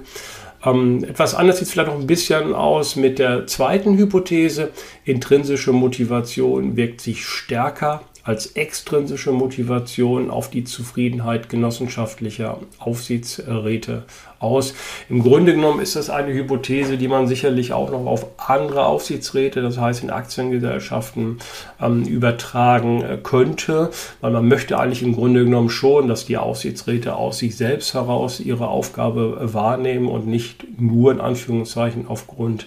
[0.63, 4.69] Ähm, etwas anders sieht es vielleicht noch ein bisschen aus mit der zweiten Hypothese.
[5.05, 14.03] Intrinsische Motivation wirkt sich stärker als extrinsische Motivation auf die Zufriedenheit genossenschaftlicher Aufsichtsräte
[14.41, 14.73] aus.
[15.09, 19.61] Im Grunde genommen ist das eine Hypothese, die man sicherlich auch noch auf andere Aufsichtsräte,
[19.61, 21.39] das heißt in Aktiengesellschaften,
[21.79, 27.15] ähm, übertragen äh, könnte, weil man möchte eigentlich im Grunde genommen schon, dass die Aufsichtsräte
[27.15, 32.65] aus sich selbst heraus ihre Aufgabe äh, wahrnehmen und nicht nur in Anführungszeichen aufgrund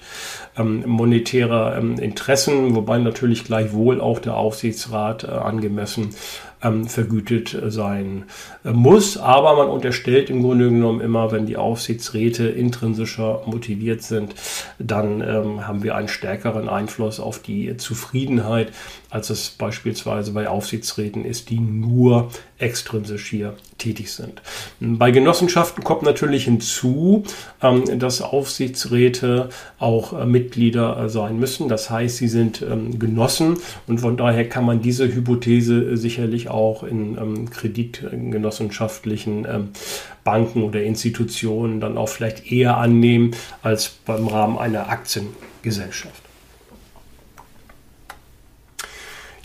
[0.56, 6.14] ähm, monetärer ähm, Interessen, wobei natürlich gleichwohl auch der Aufsichtsrat äh, angemessen
[6.64, 8.24] ähm, vergütet sein
[8.64, 9.16] äh, muss.
[9.16, 14.35] Aber man unterstellt im Grunde genommen immer, wenn die Aufsichtsräte intrinsischer motiviert sind,
[14.79, 18.72] dann ähm, haben wir einen stärkeren Einfluss auf die Zufriedenheit,
[19.11, 24.40] als es beispielsweise bei Aufsichtsräten ist, die nur extrinsisch hier tätig sind.
[24.81, 27.24] Bei Genossenschaften kommt natürlich hinzu,
[27.62, 31.68] ähm, dass Aufsichtsräte auch äh, Mitglieder äh, sein müssen.
[31.68, 36.82] Das heißt, sie sind ähm, Genossen und von daher kann man diese Hypothese sicherlich auch
[36.82, 39.46] in ähm, kreditgenossenschaftlichen
[40.24, 46.23] Banken oder Institutionen dann auch vielleicht eher annehmen als beim Rahmen einer Aktiengesellschaft.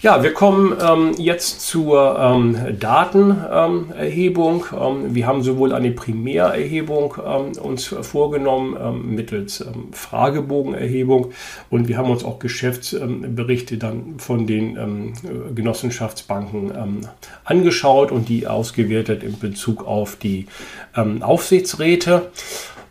[0.02, 4.66] Ja, wir kommen ähm, jetzt zur ähm, Datenerhebung.
[4.72, 11.34] Ähm, wir haben sowohl eine Primärerhebung ähm, uns vorgenommen ähm, mittels ähm, Fragebogenerhebung
[11.70, 15.14] und wir haben uns auch Geschäftsberichte dann von den
[15.54, 17.06] Genossenschaftsbanken
[17.44, 20.48] angeschaut und die ausgewertet in Bezug auf die
[20.94, 22.32] Aufsichtsräte.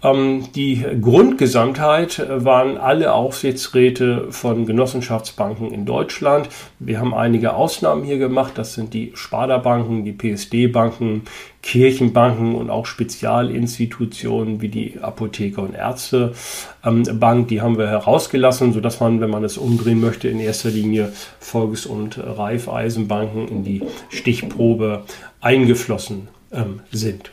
[0.02, 6.48] Ähm, die Grundgesamtheit äh, waren alle Aufsichtsräte von Genossenschaftsbanken in Deutschland.
[6.78, 8.52] Wir haben einige Ausnahmen hier gemacht.
[8.56, 11.22] Das sind die Sparda-Banken, die PSD-Banken,
[11.62, 17.48] Kirchenbanken und auch Spezialinstitutionen wie die Apotheker- und Ärztebank.
[17.48, 21.86] Die haben wir herausgelassen, sodass man, wenn man es umdrehen möchte, in erster Linie Volks-
[21.86, 25.02] und Raiffeisenbanken in die Stichprobe
[25.40, 27.30] eingeflossen ähm, sind.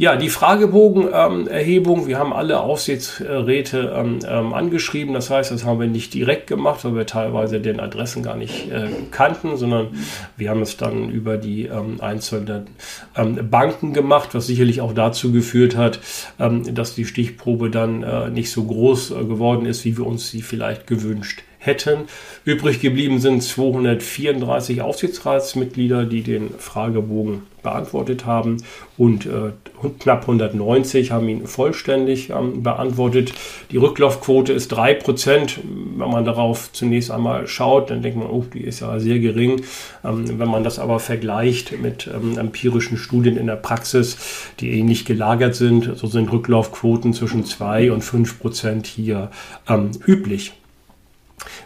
[0.00, 5.12] Ja, die Fragebogenerhebung, ähm, wir haben alle Aufsichtsräte ähm, ähm, angeschrieben.
[5.12, 8.70] Das heißt, das haben wir nicht direkt gemacht, weil wir teilweise den Adressen gar nicht
[8.70, 9.88] äh, kannten, sondern
[10.36, 12.68] wir haben es dann über die ähm, einzelnen
[13.16, 15.98] ähm, Banken gemacht, was sicherlich auch dazu geführt hat,
[16.38, 20.30] ähm, dass die Stichprobe dann äh, nicht so groß äh, geworden ist, wie wir uns
[20.30, 22.04] sie vielleicht gewünscht hätten.
[22.44, 28.58] Übrig geblieben sind 234 Aufsichtsratsmitglieder, die den Fragebogen beantwortet haben
[28.96, 29.52] und äh,
[29.98, 33.32] knapp 190 haben ihn vollständig ähm, beantwortet.
[33.70, 35.58] Die Rücklaufquote ist 3%.
[35.96, 39.62] Wenn man darauf zunächst einmal schaut, dann denkt man, oh, die ist ja sehr gering.
[40.04, 44.16] Ähm, wenn man das aber vergleicht mit ähm, empirischen Studien in der Praxis,
[44.60, 49.30] die ähnlich gelagert sind, so sind Rücklaufquoten zwischen 2 und 5% hier
[49.68, 50.57] ähm, üblich.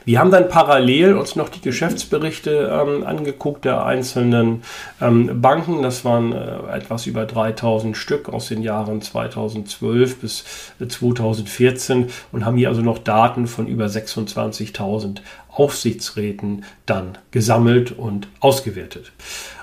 [0.04, 4.62] Wir haben dann parallel uns noch die Geschäftsberichte ähm, angeguckt der einzelnen
[5.00, 5.82] ähm, Banken.
[5.82, 10.44] Das waren äh, etwas über 3000 Stück aus den Jahren 2012 bis
[10.86, 19.12] 2014 und haben hier also noch Daten von über 26.000 Aufsichtsräten dann gesammelt und ausgewertet.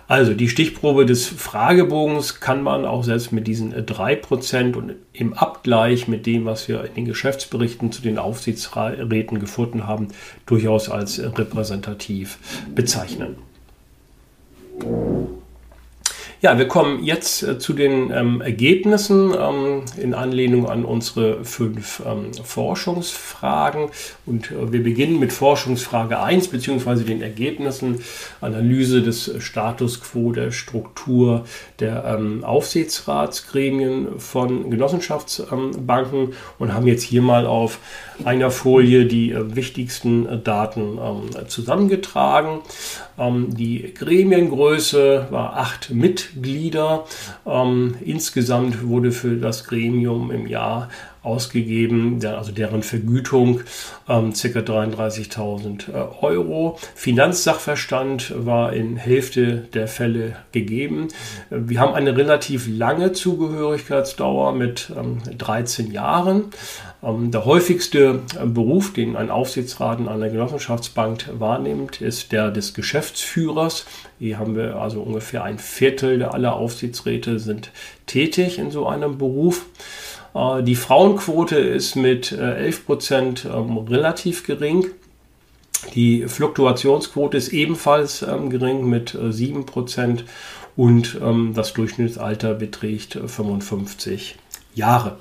[0.10, 6.08] Also die Stichprobe des Fragebogens kann man auch selbst mit diesen 3% und im Abgleich
[6.08, 10.08] mit dem, was wir in den Geschäftsberichten zu den Aufsichtsräten gefunden haben,
[10.48, 12.40] durchaus als repräsentativ
[12.74, 13.36] bezeichnen.
[16.42, 22.02] Ja, wir kommen jetzt äh, zu den ähm, Ergebnissen ähm, in Anlehnung an unsere fünf
[22.06, 23.90] ähm, Forschungsfragen.
[24.26, 28.02] Und äh, wir beginnen mit Forschungsfrage 1 beziehungsweise den Ergebnissen
[28.40, 31.44] Analyse des Status quo der Struktur
[31.82, 37.80] der ähm, Aufsichtsratsgremien von Genossenschaftsbanken und haben jetzt hier mal auf
[38.26, 42.62] einer Folie die äh, wichtigsten äh, Daten ähm, zusammengetragen.
[43.18, 47.06] Ähm, die Gremiengröße war acht Mitglieder.
[47.46, 50.90] Ähm, insgesamt wurde für das Gremium im Jahr
[51.22, 53.62] ausgegeben, also deren Vergütung
[54.08, 54.60] ähm, ca.
[54.60, 56.80] 33.000 äh, Euro.
[56.96, 61.10] Finanzsachverstand war in Hälfte der Fälle gegeben.
[61.50, 66.46] Wir haben eine relativ lange Zugehörigkeitsdauer mit ähm, 13 Jahren.
[67.02, 72.74] Ähm, der häufigste äh, Beruf, den ein Aufsichtsrat in einer Genossenschaftsbank wahrnimmt, ist der des
[72.74, 73.86] Geschäftsführers.
[74.20, 77.72] Hier haben wir also ungefähr ein Viertel aller Aufsichtsräte sind
[78.06, 79.66] tätig in so einem Beruf.
[80.36, 84.88] Äh, die Frauenquote ist mit 11 äh, Prozent ähm, relativ gering.
[85.96, 90.26] Die Fluktuationsquote ist ebenfalls ähm, gering mit 7 Prozent
[90.76, 91.20] und
[91.56, 94.38] das Durchschnittsalter beträgt 55
[94.76, 95.18] Jahre.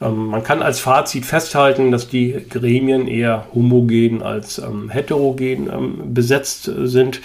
[0.00, 6.14] Ähm, man kann als Fazit festhalten, dass die Gremien eher homogen als ähm, heterogen ähm,
[6.14, 7.20] besetzt sind.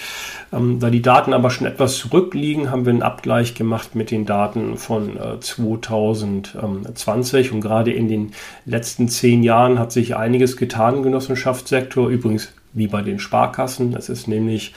[0.51, 4.25] Ähm, da die Daten aber schon etwas zurückliegen, haben wir einen Abgleich gemacht mit den
[4.25, 8.31] Daten von äh, 2020 und gerade in den
[8.65, 12.09] letzten zehn Jahren hat sich einiges getan im Genossenschaftssektor.
[12.09, 13.95] Übrigens wie bei den Sparkassen.
[13.95, 14.73] Es ist nämlich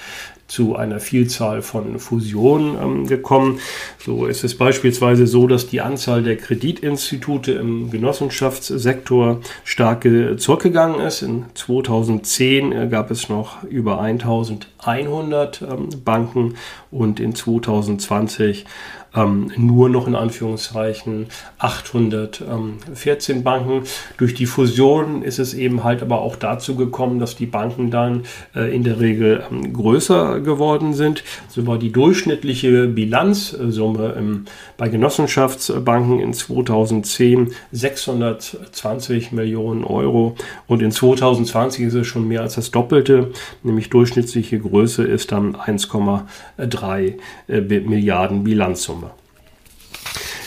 [0.47, 3.61] zu einer Vielzahl von Fusionen ähm, gekommen.
[3.99, 10.09] So ist es beispielsweise so, dass die Anzahl der Kreditinstitute im Genossenschaftssektor stark
[10.39, 11.21] zurückgegangen ist.
[11.23, 16.55] In 2010 äh, gab es noch über 1100 ähm, Banken
[16.91, 18.65] und in 2020
[19.15, 21.27] ähm, nur noch in Anführungszeichen
[21.59, 23.83] 814 Banken.
[24.17, 28.25] Durch die Fusion ist es eben halt aber auch dazu gekommen, dass die Banken dann
[28.55, 31.25] äh, in der Regel ähm, größer geworden sind.
[31.49, 34.45] So war die durchschnittliche Bilanzsumme im,
[34.77, 42.55] bei Genossenschaftsbanken in 2010 620 Millionen Euro und in 2020 ist es schon mehr als
[42.55, 47.15] das Doppelte, nämlich durchschnittliche Größe ist dann 1,3
[47.49, 48.98] äh, Milliarden Bilanzsumme.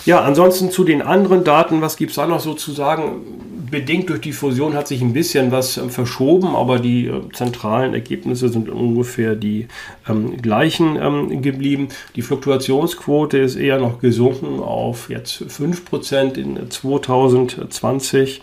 [0.05, 3.21] Ja, ansonsten zu den anderen Daten, was gibt es da noch so zu sagen?
[3.69, 7.93] Bedingt durch die Fusion hat sich ein bisschen was äh, verschoben, aber die äh, zentralen
[7.93, 9.67] Ergebnisse sind ungefähr die
[10.09, 11.89] ähm, gleichen ähm, geblieben.
[12.15, 18.41] Die Fluktuationsquote ist eher noch gesunken auf jetzt 5% in 2020.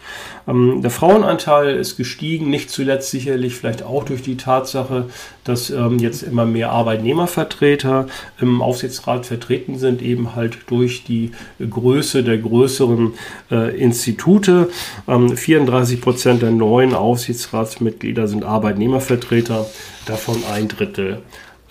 [0.49, 5.07] Ähm, der Frauenanteil ist gestiegen, nicht zuletzt sicherlich vielleicht auch durch die Tatsache,
[5.45, 8.07] dass ähm, jetzt immer mehr Arbeitnehmervertreter
[8.41, 13.13] im Aufsichtsrat vertreten sind, eben halt durch die Größe der größeren
[13.51, 14.71] äh, Institute.
[15.07, 19.67] Ähm, 34 Prozent der neuen Aufsichtsratsmitglieder sind Arbeitnehmervertreter,
[20.07, 21.23] davon ein Drittel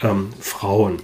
[0.01, 0.99] ähm, Frauen.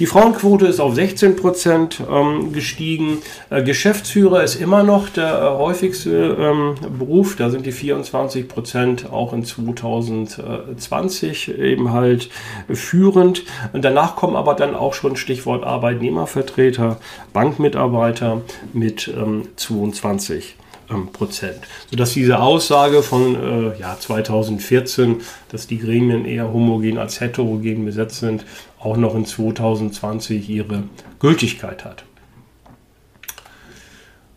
[0.00, 3.18] Die Frauenquote ist auf 16 Prozent ähm, gestiegen.
[3.48, 7.36] Äh, Geschäftsführer ist immer noch der äh, häufigste ähm, Beruf.
[7.36, 12.30] Da sind die 24 Prozent auch in 2020 eben halt
[12.68, 13.44] führend.
[13.72, 16.98] Und danach kommen aber dann auch schon Stichwort Arbeitnehmervertreter,
[17.32, 20.65] Bankmitarbeiter mit ähm, 22 ähm,
[21.12, 21.60] Prozent.
[21.90, 28.20] Sodass diese Aussage von äh, ja, 2014, dass die Gremien eher homogen als heterogen besetzt
[28.20, 28.44] sind,
[28.78, 30.84] auch noch in 2020 ihre
[31.18, 32.04] Gültigkeit hat.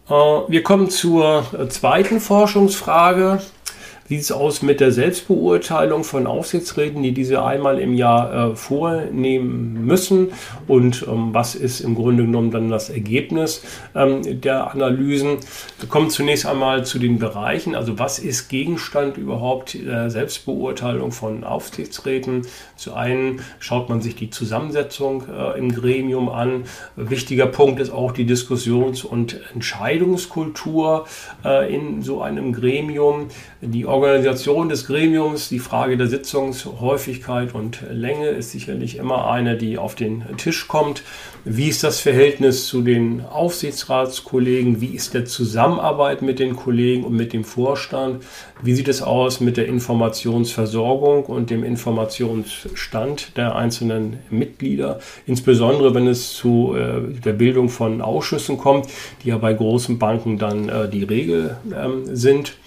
[0.10, 3.42] Äh, wir kommen zur äh, zweiten Forschungsfrage
[4.10, 9.86] sieht es aus mit der Selbstbeurteilung von Aufsichtsräten, die diese einmal im Jahr äh, vornehmen
[9.86, 10.30] müssen
[10.68, 13.62] und ähm, was ist im Grunde genommen dann das Ergebnis
[13.94, 15.38] ähm, der Analysen.
[15.80, 21.44] Wir kommen zunächst einmal zu den Bereichen, also was ist Gegenstand überhaupt der Selbstbeurteilung von
[21.44, 22.48] Aufsichtsräten.
[22.76, 26.64] Zu einen schaut man sich die Zusammensetzung äh, im Gremium an.
[26.96, 31.06] Wichtiger Punkt ist auch die Diskussions- und Entscheidungskultur
[31.46, 33.28] äh, in so einem Gremium.
[33.62, 39.96] Die des Gremiums, die Frage der Sitzungshäufigkeit und Länge ist sicherlich immer eine, die auf
[39.96, 41.04] den Tisch kommt.
[41.46, 44.82] Wie ist das Verhältnis zu den Aufsichtsratskollegen?
[44.82, 48.24] Wie ist der Zusammenarbeit mit den Kollegen und mit dem Vorstand?
[48.62, 55.00] Wie sieht es aus mit der Informationsversorgung und dem Informationsstand der einzelnen Mitglieder?
[55.26, 58.88] Insbesondere wenn es zu äh, der Bildung von Ausschüssen kommt,
[59.24, 62.58] die ja bei großen Banken dann äh, die Regel ähm, sind.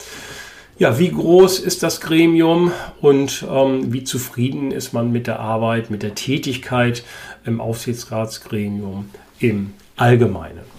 [0.82, 5.90] Ja, wie groß ist das Gremium und ähm, wie zufrieden ist man mit der Arbeit,
[5.90, 7.04] mit der Tätigkeit
[7.44, 10.71] im Aufsichtsratsgremium im Allgemeinen?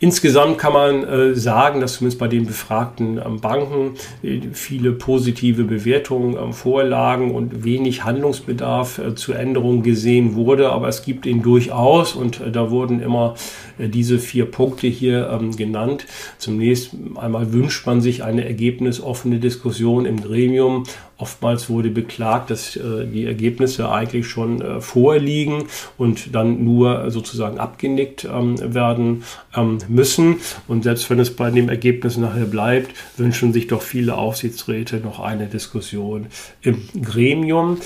[0.00, 5.64] Insgesamt kann man äh, sagen, dass zumindest bei den befragten ähm, Banken äh, viele positive
[5.64, 10.70] Bewertungen ähm, vorlagen und wenig Handlungsbedarf äh, zur Änderung gesehen wurde.
[10.70, 13.34] Aber es gibt ihn durchaus und äh, da wurden immer
[13.78, 16.06] äh, diese vier Punkte hier ähm, genannt.
[16.38, 20.84] Zunächst einmal wünscht man sich eine ergebnisoffene Diskussion im Gremium
[21.20, 25.64] Oftmals wurde beklagt, dass äh, die Ergebnisse eigentlich schon äh, vorliegen
[25.96, 29.24] und dann nur sozusagen abgenickt ähm, werden
[29.56, 30.36] ähm, müssen.
[30.68, 35.18] Und selbst wenn es bei dem Ergebnis nachher bleibt, wünschen sich doch viele Aufsichtsräte noch
[35.18, 36.28] eine Diskussion
[36.62, 37.78] im Gremium.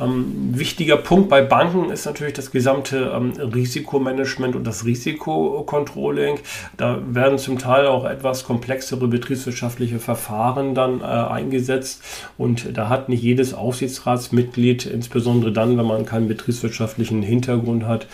[0.00, 6.38] Ähm, wichtiger Punkt bei Banken ist natürlich das gesamte ähm, Risikomanagement und das Risikocontrolling.
[6.78, 12.02] Da werden zum Teil auch etwas komplexere betriebswirtschaftliche Verfahren dann äh, eingesetzt
[12.38, 18.06] und da hat nicht jedes Aufsichtsratsmitglied, insbesondere dann, wenn man keinen betriebswirtschaftlichen Hintergrund hat,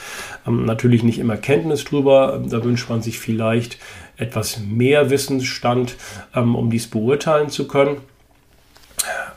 [0.47, 2.43] ähm, natürlich nicht immer Kenntnis drüber.
[2.49, 3.77] Da wünscht man sich vielleicht
[4.17, 5.97] etwas mehr Wissensstand,
[6.35, 7.99] ähm, um dies beurteilen zu können.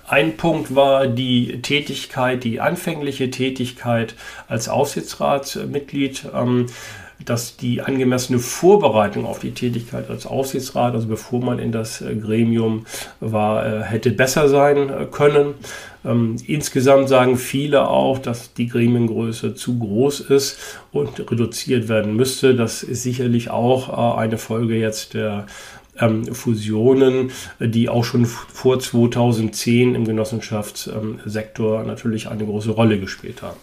[0.08, 4.16] Ein Punkt war die Tätigkeit, die anfängliche Tätigkeit
[4.48, 6.24] als Aufsichtsratsmitglied.
[7.20, 12.02] Ähm, dass die angemessene Vorbereitung auf die Tätigkeit als Aufsichtsrat, also bevor man in das
[12.02, 12.86] äh, Gremium
[13.20, 15.56] war, äh, hätte besser sein äh, können.
[16.06, 20.60] Ähm, insgesamt sagen viele auch, dass die Gremiengröße zu groß ist
[20.92, 22.56] und reduziert werden müsste.
[22.56, 25.48] Das ist sicherlich auch eine Folge jetzt der
[26.00, 33.58] ähm, Fusionen, die auch schon vor 2010 im Genossenschaftssektor natürlich eine große Rolle gespielt haben.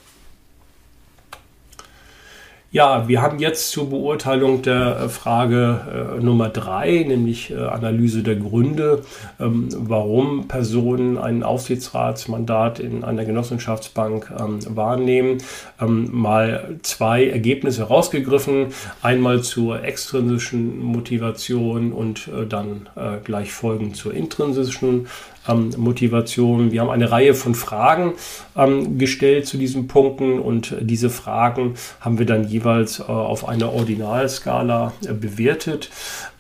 [2.75, 8.25] Ja, wir haben jetzt zur Beurteilung der äh, Frage äh, Nummer drei, nämlich äh, Analyse
[8.25, 9.03] der Gründe,
[9.39, 15.39] ähm, warum Personen ein Aufsichtsratsmandat in einer Genossenschaftsbank ähm, wahrnehmen,
[15.81, 18.75] ähm, mal zwei Ergebnisse rausgegriffen.
[19.03, 25.07] Einmal zur extrinsischen Motivation und äh, dann äh, gleich folgend zur intrinsischen
[25.49, 26.73] ähm, Motivation.
[26.73, 28.15] Wir haben eine Reihe von Fragen
[28.57, 33.73] ähm, gestellt zu diesen Punkten und diese Fragen haben wir dann jeweils äh, auf einer
[33.73, 35.91] Ordinalskala äh, bewertet.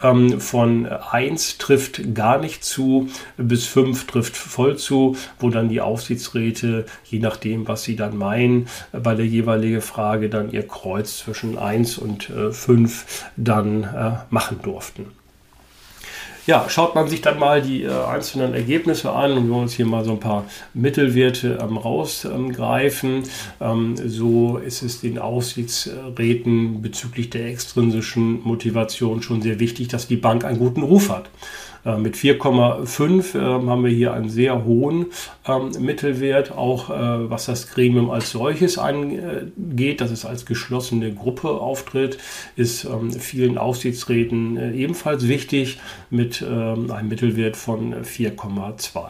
[0.03, 5.81] Ähm, von 1 trifft gar nicht zu bis 5 trifft voll zu, wo dann die
[5.81, 11.19] Aufsichtsräte, je nachdem, was sie dann meinen, äh, bei der jeweiligen Frage dann ihr Kreuz
[11.19, 15.07] zwischen 1 und äh, 5 dann äh, machen durften.
[16.47, 19.73] Ja, schaut man sich dann mal die äh, einzelnen Ergebnisse an und wir wollen uns
[19.73, 23.23] hier mal so ein paar Mittelwerte ähm, rausgreifen.
[23.63, 30.17] Ähm, so ist es den Aufsichtsräten bezüglich der extrinsischen Motivation schon sehr wichtig, dass die
[30.17, 31.31] Bank einen guten Ruf hat.
[31.85, 35.07] Äh, mit 4,5 äh, haben wir hier einen sehr hohen
[35.47, 41.51] ähm, Mittelwert, auch äh, was das Gremium als solches angeht, dass es als geschlossene Gruppe
[41.51, 42.19] auftritt,
[42.57, 45.79] ist ähm, vielen Aufsichtsräten ebenfalls wichtig
[46.11, 49.01] mit ähm, einem Mittelwert von 4,2.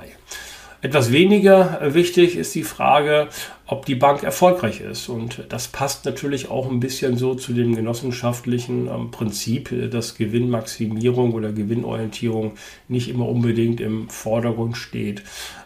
[0.84, 3.28] Etwas weniger wichtig ist die Frage,
[3.66, 5.08] ob die Bank erfolgreich ist.
[5.08, 11.32] Und das passt natürlich auch ein bisschen so zu dem genossenschaftlichen ähm, Prinzip, dass Gewinnmaximierung
[11.32, 12.58] oder Gewinnorientierung
[12.88, 15.22] nicht immer unbedingt im Vordergrund steht,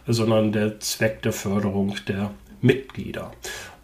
[0.07, 2.31] sondern der Zweck der Förderung der
[2.61, 3.33] Mitglieder.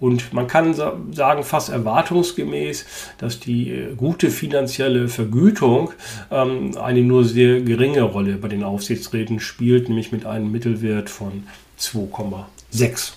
[0.00, 2.84] Und man kann sagen, fast erwartungsgemäß,
[3.18, 5.92] dass die äh, gute finanzielle Vergütung
[6.30, 11.44] ähm, eine nur sehr geringe Rolle bei den Aufsichtsräten spielt, nämlich mit einem Mittelwert von
[11.78, 13.12] 2,6.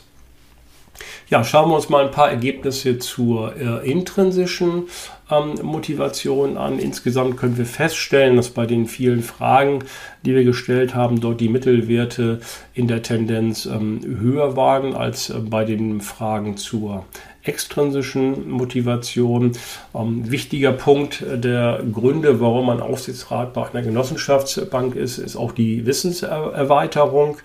[1.29, 4.83] Ja, schauen wir uns mal ein paar Ergebnisse zur äh, intrinsischen
[5.29, 6.79] ähm, Motivation an.
[6.79, 9.83] Insgesamt können wir feststellen, dass bei den vielen Fragen,
[10.23, 12.39] die wir gestellt haben, dort die Mittelwerte
[12.73, 17.03] in der Tendenz ähm, höher waren als äh, bei den Fragen zur
[17.47, 19.51] extrinsischen Motivation.
[19.95, 25.85] Ähm, wichtiger Punkt der Gründe, warum man Aufsichtsrat bei einer Genossenschaftsbank ist, ist auch die
[25.85, 27.37] Wissenserweiterung,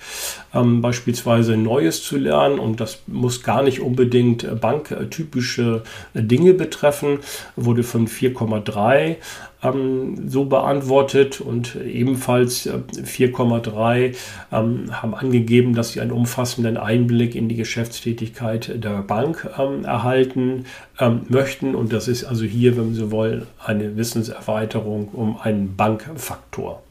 [0.55, 5.83] ähm, beispielsweise Neues zu lernen und das muss gar nicht unbedingt banktypische
[6.15, 7.19] Dinge betreffen,
[7.57, 9.17] wurde von 4,3
[9.63, 14.15] ähm, so beantwortet und ebenfalls äh, 4,3
[14.53, 20.67] ähm, haben angegeben, dass sie einen umfassenden Einblick in die Geschäftstätigkeit der Bank ähm, erhalten
[20.99, 21.75] ähm, möchten.
[21.75, 26.83] Und das ist also hier, wenn Sie wollen, eine Wissenserweiterung um einen Bankfaktor.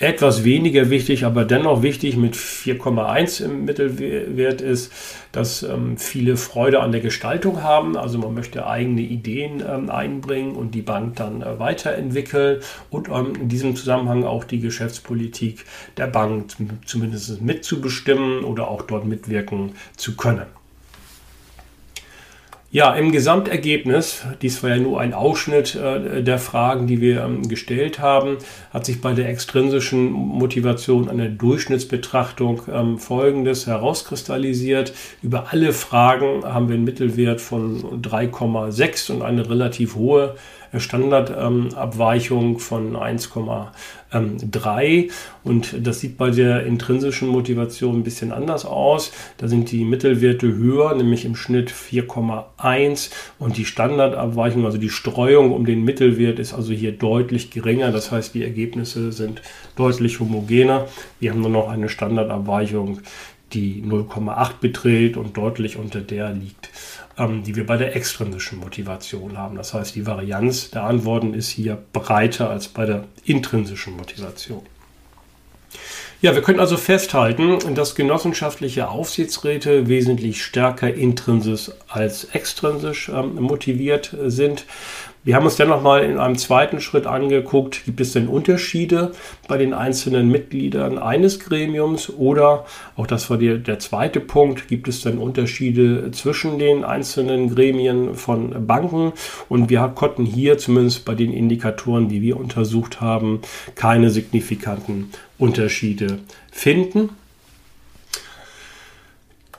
[0.00, 4.92] Etwas weniger wichtig, aber dennoch wichtig mit 4,1 im Mittelwert ist,
[5.32, 7.96] dass ähm, viele Freude an der Gestaltung haben.
[7.96, 13.32] Also man möchte eigene Ideen ähm, einbringen und die Bank dann äh, weiterentwickeln und ähm,
[13.40, 15.64] in diesem Zusammenhang auch die Geschäftspolitik
[15.96, 16.52] der Bank
[16.86, 20.46] zumindest mitzubestimmen oder auch dort mitwirken zu können.
[22.70, 27.48] Ja, im Gesamtergebnis, dies war ja nur ein Ausschnitt äh, der Fragen, die wir ähm,
[27.48, 28.36] gestellt haben,
[28.74, 34.92] hat sich bei der extrinsischen Motivation eine Durchschnittsbetrachtung ähm, Folgendes herauskristallisiert.
[35.22, 40.34] Über alle Fragen haben wir einen Mittelwert von 3,6 und eine relativ hohe
[40.76, 45.10] Standardabweichung von 1,3.
[45.44, 49.12] Und das sieht bei der intrinsischen Motivation ein bisschen anders aus.
[49.38, 55.52] Da sind die Mittelwerte höher, nämlich im Schnitt 4,1 und die Standardabweichung, also die Streuung
[55.52, 57.92] um den Mittelwert ist also hier deutlich geringer.
[57.92, 59.42] Das heißt, die Ergebnisse sind
[59.76, 60.86] deutlich homogener.
[61.20, 63.00] Wir haben nur noch eine Standardabweichung,
[63.52, 66.70] die 0,8 beträgt und deutlich unter der liegt
[67.18, 69.56] ähm, die wir bei der extrinsischen Motivation haben.
[69.56, 74.62] Das heißt, die Varianz der Antworten ist hier breiter als bei der intrinsischen Motivation.
[76.20, 84.16] Ja, wir können also festhalten, dass genossenschaftliche Aufsichtsräte wesentlich stärker intrinsisch als extrinsisch ähm, motiviert
[84.26, 84.64] sind.
[85.28, 89.12] Wir haben uns dann nochmal in einem zweiten Schritt angeguckt, gibt es denn Unterschiede
[89.46, 92.64] bei den einzelnen Mitgliedern eines Gremiums oder,
[92.96, 98.14] auch das war die, der zweite Punkt, gibt es denn Unterschiede zwischen den einzelnen Gremien
[98.14, 99.12] von Banken
[99.50, 103.42] und wir konnten hier zumindest bei den Indikatoren, die wir untersucht haben,
[103.74, 106.20] keine signifikanten Unterschiede
[106.50, 107.10] finden.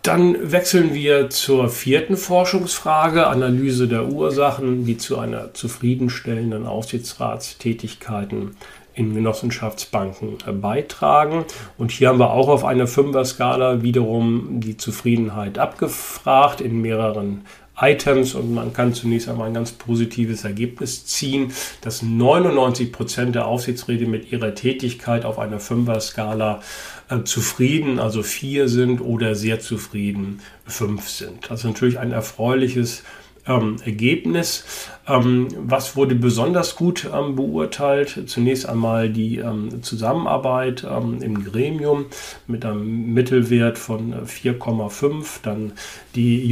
[0.03, 8.55] Dann wechseln wir zur vierten Forschungsfrage, Analyse der Ursachen, die zu einer zufriedenstellenden Aufsichtsratstätigkeiten
[8.93, 11.45] in Genossenschaftsbanken beitragen.
[11.77, 17.45] Und hier haben wir auch auf einer Fünfer-Skala wiederum die Zufriedenheit abgefragt in mehreren
[17.81, 23.47] Items und man kann zunächst einmal ein ganz positives Ergebnis ziehen, dass 99 Prozent der
[23.47, 26.61] Aufsichtsräte mit ihrer Tätigkeit auf einer Fünfer-Skala
[27.09, 31.49] äh, zufrieden, also vier sind oder sehr zufrieden, fünf sind.
[31.49, 33.03] Das ist natürlich ein erfreuliches
[33.47, 34.65] ähm, Ergebnis.
[35.09, 38.23] Ähm, was wurde besonders gut ähm, beurteilt?
[38.27, 42.05] Zunächst einmal die ähm, Zusammenarbeit im Gremium
[42.47, 45.19] mit einem Mittelwert von 4,5.
[45.19, 45.73] Äh, Dann
[46.15, 46.49] die,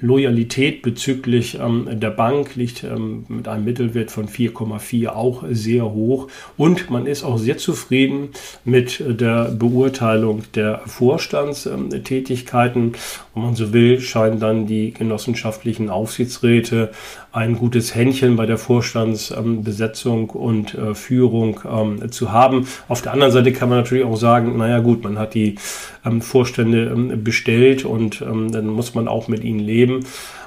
[0.00, 2.84] Loyalität bezüglich der Bank liegt
[3.28, 6.28] mit einem Mittelwert von 4,4 auch sehr hoch.
[6.56, 8.30] Und man ist auch sehr zufrieden
[8.64, 12.92] mit der Beurteilung der Vorstandstätigkeiten.
[13.34, 16.90] Wenn man so will, scheinen dann die genossenschaftlichen Aufsichtsräte
[17.32, 22.66] ein gutes Händchen bei der Vorstandsbesetzung und äh, Führung ähm, zu haben.
[22.88, 25.56] Auf der anderen Seite kann man natürlich auch sagen, naja gut, man hat die
[26.04, 30.04] ähm, Vorstände ähm, bestellt und dann muss man auch mit ihnen leben.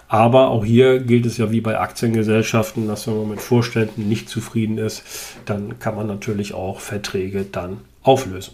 [0.08, 4.30] Aber auch hier gilt es ja wie bei Aktiengesellschaften, dass wenn man mit Vorständen nicht
[4.30, 5.04] zufrieden ist,
[5.46, 8.54] dann kann man natürlich auch Verträge dann auflösen.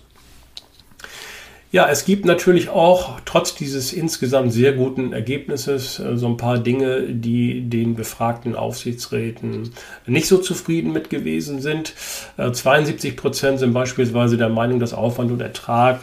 [1.71, 6.57] Ja, es gibt natürlich auch trotz dieses insgesamt sehr guten Ergebnisses äh, so ein paar
[6.57, 9.69] Dinge, die den befragten Aufsichtsräten
[10.07, 11.93] nicht so zufrieden mit gewesen sind.
[12.37, 15.99] 72 äh, Prozent sind beispielsweise der Meinung, dass Aufwand und Ertrag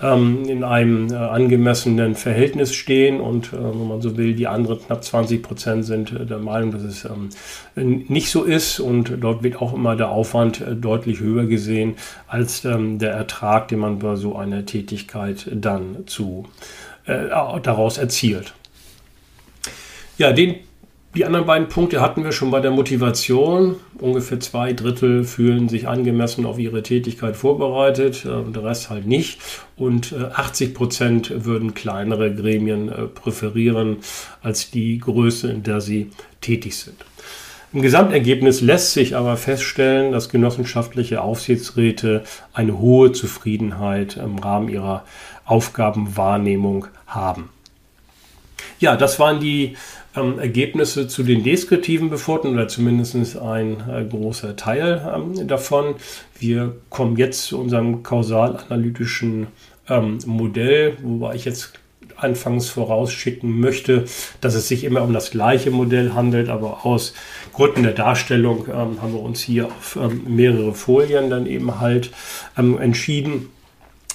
[0.00, 5.04] ähm, in einem äh, angemessenen Verhältnis stehen und, wenn man so will, die anderen knapp
[5.04, 7.28] 20 Prozent sind der Meinung, dass es ähm,
[7.74, 11.96] nicht so ist und dort wird auch immer der Aufwand deutlich höher gesehen
[12.26, 16.46] als ähm, der Ertrag, den man bei so einer Tätigkeit Geschwindigkeit dann zu,
[17.06, 17.28] äh,
[17.62, 18.54] daraus erzielt.
[20.18, 20.56] Ja, den,
[21.14, 23.76] die anderen beiden Punkte hatten wir schon bei der Motivation.
[23.98, 29.40] Ungefähr zwei Drittel fühlen sich angemessen auf ihre Tätigkeit vorbereitet, äh, der Rest halt nicht.
[29.76, 33.98] Und äh, 80 Prozent würden kleinere Gremien äh, präferieren
[34.42, 37.04] als die Größe, in der sie tätig sind.
[37.72, 45.04] Im Gesamtergebnis lässt sich aber feststellen, dass genossenschaftliche Aufsichtsräte eine hohe Zufriedenheit im Rahmen ihrer
[45.44, 47.50] Aufgabenwahrnehmung haben.
[48.80, 49.76] Ja, das waren die
[50.16, 55.94] ähm, Ergebnisse zu den deskriptiven Befunden oder zumindest ein äh, großer Teil ähm, davon.
[56.40, 59.46] Wir kommen jetzt zu unserem kausalanalytischen
[59.88, 61.74] ähm, Modell, wobei ich jetzt
[62.22, 64.04] anfangs vorausschicken möchte,
[64.40, 67.14] dass es sich immer um das gleiche Modell handelt, aber aus
[67.60, 72.10] Gründen der Darstellung ähm, haben wir uns hier auf ähm, mehrere Folien dann eben halt
[72.56, 73.50] ähm, entschieden.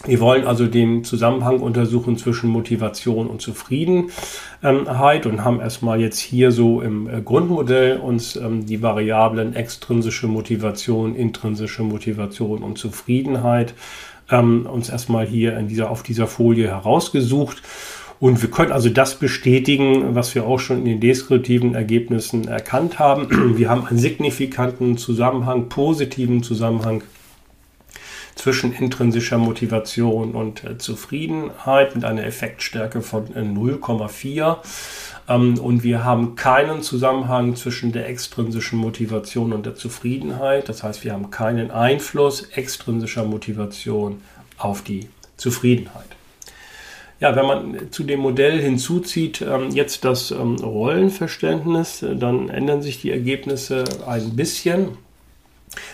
[0.04, 6.52] Wir wollen also den Zusammenhang untersuchen zwischen Motivation und Zufriedenheit und haben erstmal jetzt hier
[6.52, 13.76] so im äh, Grundmodell uns ähm, die Variablen extrinsische Motivation, intrinsische Motivation und Zufriedenheit
[14.32, 17.62] ähm, uns erstmal hier in dieser, auf dieser Folie herausgesucht.
[18.20, 22.98] Und wir können also das bestätigen, was wir auch schon in den deskriptiven Ergebnissen erkannt
[22.98, 23.28] haben.
[23.58, 27.04] Wir haben einen signifikanten Zusammenhang, positiven Zusammenhang
[28.36, 34.58] zwischen intrinsischer Motivation und äh, Zufriedenheit mit einer Effektstärke von äh, 0,4.
[35.28, 40.70] Ähm, und wir haben keinen Zusammenhang zwischen der extrinsischen Motivation und der Zufriedenheit.
[40.70, 44.22] Das heißt, wir haben keinen Einfluss extrinsischer Motivation
[44.58, 45.08] auf die
[45.38, 46.15] Zufriedenheit.
[47.20, 52.82] Ja, wenn man zu dem Modell hinzuzieht ähm, jetzt das ähm, Rollenverständnis, äh, dann ändern
[52.82, 54.98] sich die Ergebnisse ein bisschen.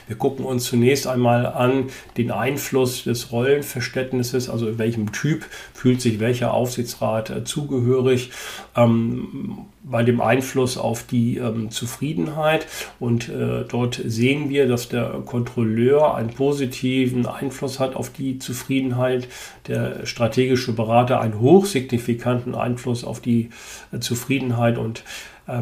[0.07, 1.85] Wir gucken uns zunächst einmal an
[2.17, 8.31] den Einfluss des Rollenverständnisses, also welchem Typ fühlt sich welcher Aufsichtsrat äh, zugehörig,
[8.75, 12.67] ähm, bei dem Einfluss auf die ähm, Zufriedenheit.
[12.99, 19.27] Und äh, dort sehen wir, dass der Kontrolleur einen positiven Einfluss hat auf die Zufriedenheit,
[19.67, 23.49] der strategische Berater einen hochsignifikanten Einfluss auf die
[23.91, 25.03] äh, Zufriedenheit und äh,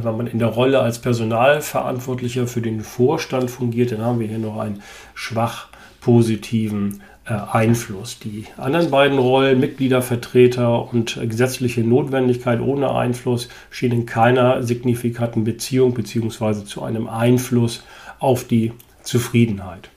[0.03, 4.39] wenn man in der Rolle als Personalverantwortlicher für den Vorstand fungiert, dann haben wir hier
[4.39, 4.81] noch einen
[5.13, 5.67] schwach
[6.01, 8.19] positiven äh, Einfluss.
[8.19, 15.93] Die anderen beiden Rollen, Mitgliedervertreter und gesetzliche Notwendigkeit ohne Einfluss, stehen in keiner signifikanten Beziehung
[15.93, 16.65] bzw.
[16.65, 17.83] zu einem Einfluss
[18.19, 18.73] auf die
[19.03, 19.89] Zufriedenheit.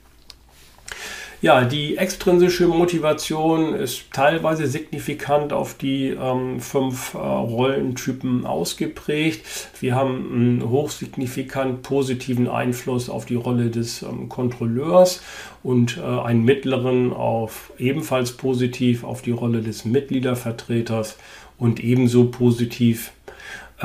[1.43, 9.45] Ja, die extrinsische Motivation ist teilweise signifikant auf die ähm, fünf äh, Rollentypen ausgeprägt.
[9.81, 15.21] Wir haben einen hochsignifikant positiven Einfluss auf die Rolle des ähm, Kontrolleurs
[15.65, 21.19] und äh, einen mittleren auf ebenfalls positiv auf die Rolle des Mitgliedervertreters
[21.59, 23.11] und ebenso positiv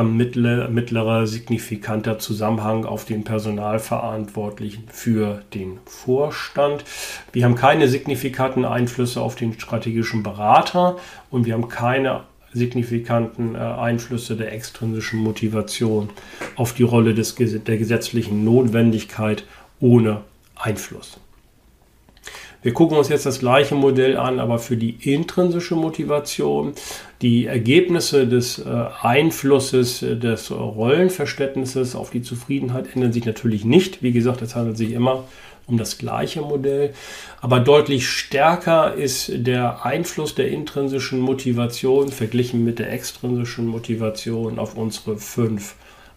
[0.04, 6.84] mittler, mittlerer signifikanter Zusammenhang auf den Personalverantwortlichen für den Vorstand.
[7.32, 10.98] Wir haben keine signifikanten Einflüsse auf den strategischen Berater
[11.30, 12.22] und wir haben keine
[12.54, 16.10] signifikanten äh, Einflüsse der extrinsischen Motivation
[16.56, 19.46] auf die Rolle des, der gesetzlichen Notwendigkeit
[19.80, 20.22] ohne
[20.56, 21.20] Einfluss.
[22.64, 26.74] Wir gucken uns jetzt das gleiche Modell an, aber für die intrinsische Motivation.
[27.22, 34.04] Die Ergebnisse des äh, Einflusses äh, des Rollenverständnisses auf die Zufriedenheit ändern sich natürlich nicht.
[34.04, 35.24] Wie gesagt, es handelt sich immer
[35.68, 36.94] um das gleiche Modell.
[37.42, 44.76] Aber deutlich stärker ist der Einfluss der intrinsischen Motivation verglichen mit der extrinsischen Motivation auf
[44.76, 45.76] unsere fünf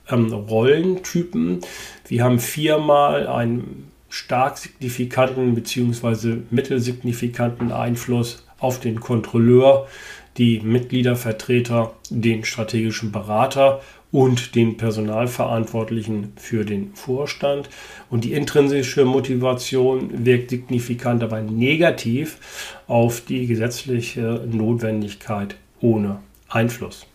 [0.08, 1.60] ähm, Rollentypen.
[2.06, 6.42] Wir haben viermal ein stark signifikanten bzw.
[6.50, 9.88] mittelsignifikanten Einfluss auf den Kontrolleur,
[10.36, 13.80] die Mitgliedervertreter, den strategischen Berater
[14.12, 17.70] und den Personalverantwortlichen für den Vorstand.
[18.10, 27.06] Und die intrinsische Motivation wirkt signifikant, aber negativ auf die gesetzliche Notwendigkeit ohne Einfluss.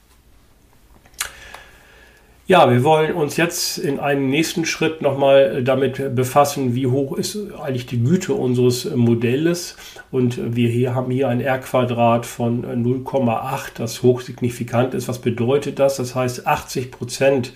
[2.48, 7.40] Ja, wir wollen uns jetzt in einem nächsten Schritt nochmal damit befassen, wie hoch ist
[7.60, 9.78] eigentlich die Güte unseres Modells.
[10.12, 15.08] Und wir hier haben hier ein R-Quadrat von 0,8, das hochsignifikant ist.
[15.08, 15.98] Was bedeutet das?
[15.98, 17.52] Das heißt, 80 Prozent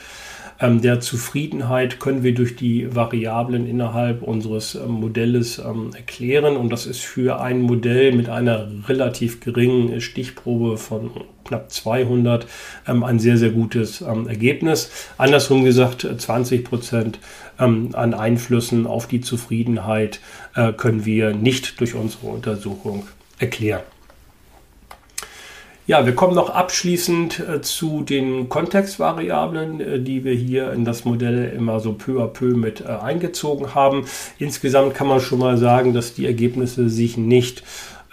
[0.60, 6.58] ähm, der Zufriedenheit können wir durch die Variablen innerhalb unseres ähm, Modells ähm, erklären.
[6.58, 11.12] Und das ist für ein Modell mit einer relativ geringen Stichprobe von
[11.46, 12.46] knapp 200
[12.86, 14.92] ein sehr, sehr gutes Ergebnis.
[15.18, 17.20] Andersrum gesagt, 20 Prozent
[17.58, 20.20] an Einflüssen auf die Zufriedenheit
[20.56, 23.08] äh, können wir nicht durch unsere Untersuchung
[23.40, 23.82] erklären.
[25.90, 31.04] Ja, wir kommen noch abschließend äh, zu den Kontextvariablen, äh, die wir hier in das
[31.04, 34.06] Modell immer so peu à peu mit äh, eingezogen haben.
[34.38, 37.64] Insgesamt kann man schon mal sagen, dass die Ergebnisse sich nicht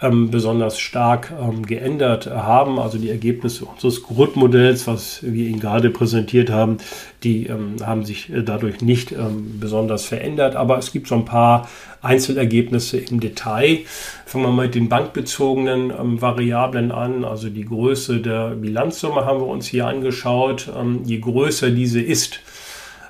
[0.01, 2.79] ähm, besonders stark ähm, geändert haben.
[2.79, 6.77] Also die Ergebnisse unseres Grundmodells, was wir Ihnen gerade präsentiert haben,
[7.23, 10.55] die ähm, haben sich äh, dadurch nicht ähm, besonders verändert.
[10.55, 11.67] Aber es gibt so ein paar
[12.01, 13.79] Einzelergebnisse im Detail.
[14.25, 17.25] Fangen wir mal mit den bankbezogenen ähm, Variablen an.
[17.25, 20.69] Also die Größe der Bilanzsumme haben wir uns hier angeschaut.
[20.77, 22.39] Ähm, je größer diese ist,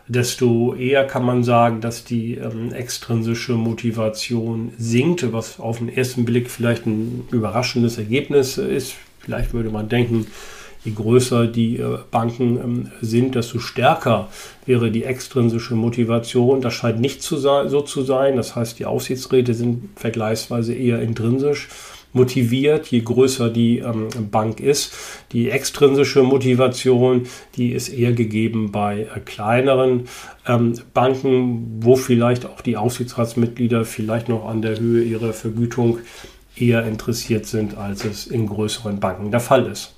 [0.08, 6.26] desto eher kann man sagen, dass die ähm, extrinsische Motivation sinkt, was auf den ersten
[6.26, 8.96] Blick vielleicht ein überraschendes Ergebnis ist.
[9.20, 10.28] Vielleicht würde man denken,
[10.86, 14.30] je größer die äh, Banken ähm, sind, desto stärker
[14.66, 16.62] wäre die extrinsische Motivation.
[16.62, 18.38] Das scheint nicht so zu sein.
[18.38, 21.68] Das heißt, die Aufsichtsräte sind vergleichsweise eher intrinsisch
[22.18, 24.94] motiviert, je größer die ähm, Bank ist.
[25.32, 30.10] Die extrinsische Motivation, die ist eher gegeben bei äh, kleineren
[30.46, 36.00] ähm, Banken, wo vielleicht auch die Aufsichtsratsmitglieder vielleicht noch an der Höhe ihrer Vergütung
[36.56, 39.97] eher interessiert sind, als es in größeren Banken der Fall ist.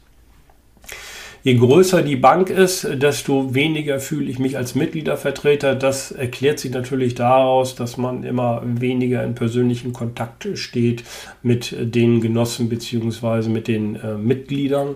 [1.41, 5.73] Je größer die Bank ist, desto weniger fühle ich mich als Mitgliedervertreter.
[5.73, 11.03] Das erklärt sich natürlich daraus, dass man immer weniger in persönlichen Kontakt steht
[11.41, 13.47] mit den Genossen bzw.
[13.47, 14.95] mit den äh, Mitgliedern.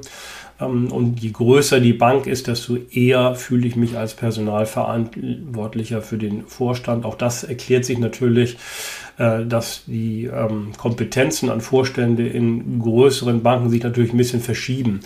[0.60, 6.18] Ähm, und je größer die Bank ist, desto eher fühle ich mich als Personalverantwortlicher für
[6.18, 7.06] den Vorstand.
[7.06, 8.58] Auch das erklärt sich natürlich,
[9.18, 15.00] äh, dass die ähm, Kompetenzen an Vorstände in größeren Banken sich natürlich ein bisschen verschieben.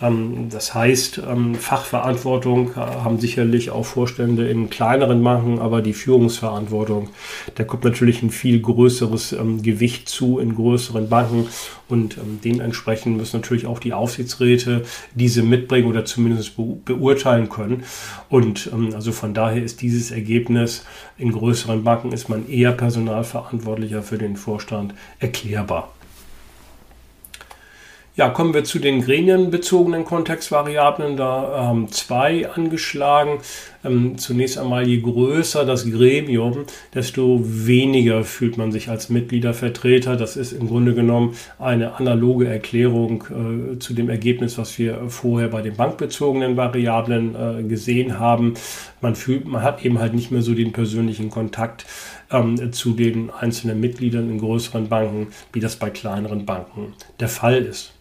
[0.00, 5.92] Ähm, das heißt, ähm, Fachverantwortung äh, haben sicherlich auch Vorstände in kleineren Banken, aber die
[5.92, 7.10] Führungsverantwortung,
[7.54, 11.48] da kommt natürlich ein viel größeres ähm, Gewicht zu in größeren Banken
[11.88, 14.84] und dementsprechend müssen natürlich auch die Aufsichtsräte
[15.14, 17.82] diese mitbringen oder zumindest beurteilen können.
[18.28, 20.84] Und also von daher ist dieses Ergebnis
[21.18, 25.92] in größeren Banken ist man eher personalverantwortlicher für den Vorstand erklärbar.
[28.20, 31.16] Ja, kommen wir zu den gremienbezogenen Kontextvariablen.
[31.16, 33.38] Da haben ähm, zwei angeschlagen.
[33.82, 40.16] Ähm, zunächst einmal, je größer das Gremium, desto weniger fühlt man sich als Mitgliedervertreter.
[40.16, 45.48] Das ist im Grunde genommen eine analoge Erklärung äh, zu dem Ergebnis, was wir vorher
[45.48, 48.52] bei den bankbezogenen Variablen äh, gesehen haben.
[49.00, 51.86] Man fühlt, man hat eben halt nicht mehr so den persönlichen Kontakt
[52.30, 57.62] ähm, zu den einzelnen Mitgliedern in größeren Banken, wie das bei kleineren Banken der Fall
[57.62, 57.94] ist.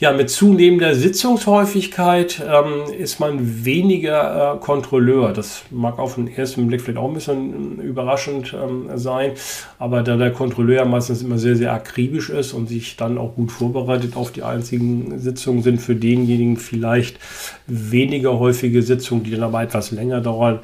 [0.00, 5.34] Ja, mit zunehmender Sitzungshäufigkeit ähm, ist man weniger äh, Kontrolleur.
[5.34, 9.32] Das mag auf den ersten Blick vielleicht auch ein bisschen äh, überraschend ähm, sein,
[9.78, 13.52] aber da der Kontrolleur meistens immer sehr, sehr akribisch ist und sich dann auch gut
[13.52, 17.18] vorbereitet auf die einzigen Sitzungen, sind für denjenigen vielleicht
[17.66, 20.60] weniger häufige Sitzungen, die dann aber etwas länger dauern,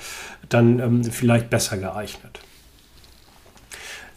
[0.48, 2.40] dann ähm, vielleicht besser geeignet.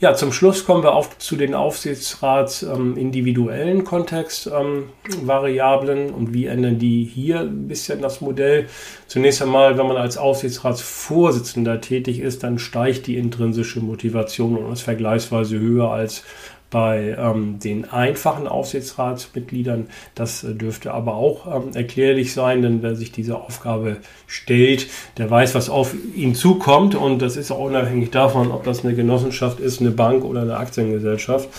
[0.02, 6.46] Ja, zum Schluss kommen wir auf zu den Aufsichtsrats ähm, individuellen Kontextvariablen ähm, und wie
[6.46, 8.68] ändern die hier ein bisschen das Modell.
[9.08, 14.84] Zunächst einmal, wenn man als Aufsichtsratsvorsitzender tätig ist, dann steigt die intrinsische Motivation und ist
[14.84, 16.24] vergleichsweise höher als
[16.70, 19.88] bei ähm, den einfachen Aufsichtsratsmitgliedern.
[20.16, 23.98] Das äh, dürfte aber auch ähm, erklärlich sein, denn wer sich diese Aufgabe
[24.28, 28.86] stellt, der weiß, was auf ihn zukommt und das ist auch unabhängig davon, ob das
[28.86, 31.50] eine Genossenschaft ist, eine Bank oder eine Aktiengesellschaft.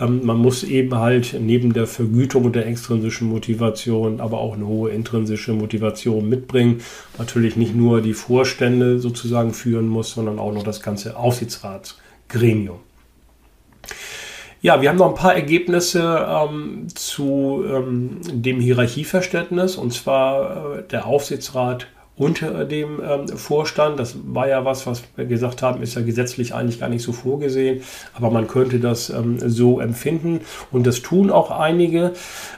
[0.00, 4.66] Ähm, man muss eben halt neben der Vergütung und der extrinsischen Motivation aber auch eine
[4.66, 6.82] hohe intrinsische Motivation mitbringen.
[7.18, 12.78] Natürlich nicht nur die Vorstände sozusagen führen muss, sondern auch noch das ganze Aufsichtsratsgremium.
[14.62, 19.74] Ja, wir haben noch ein paar Ergebnisse ähm, zu ähm, dem Hierarchieverständnis.
[19.74, 23.98] Und zwar äh, der Aufsichtsrat unter dem ähm, Vorstand.
[23.98, 27.12] Das war ja was, was wir gesagt haben, ist ja gesetzlich eigentlich gar nicht so
[27.12, 27.82] vorgesehen,
[28.14, 30.40] aber man könnte das ähm, so empfinden
[30.70, 32.12] und das tun auch einige.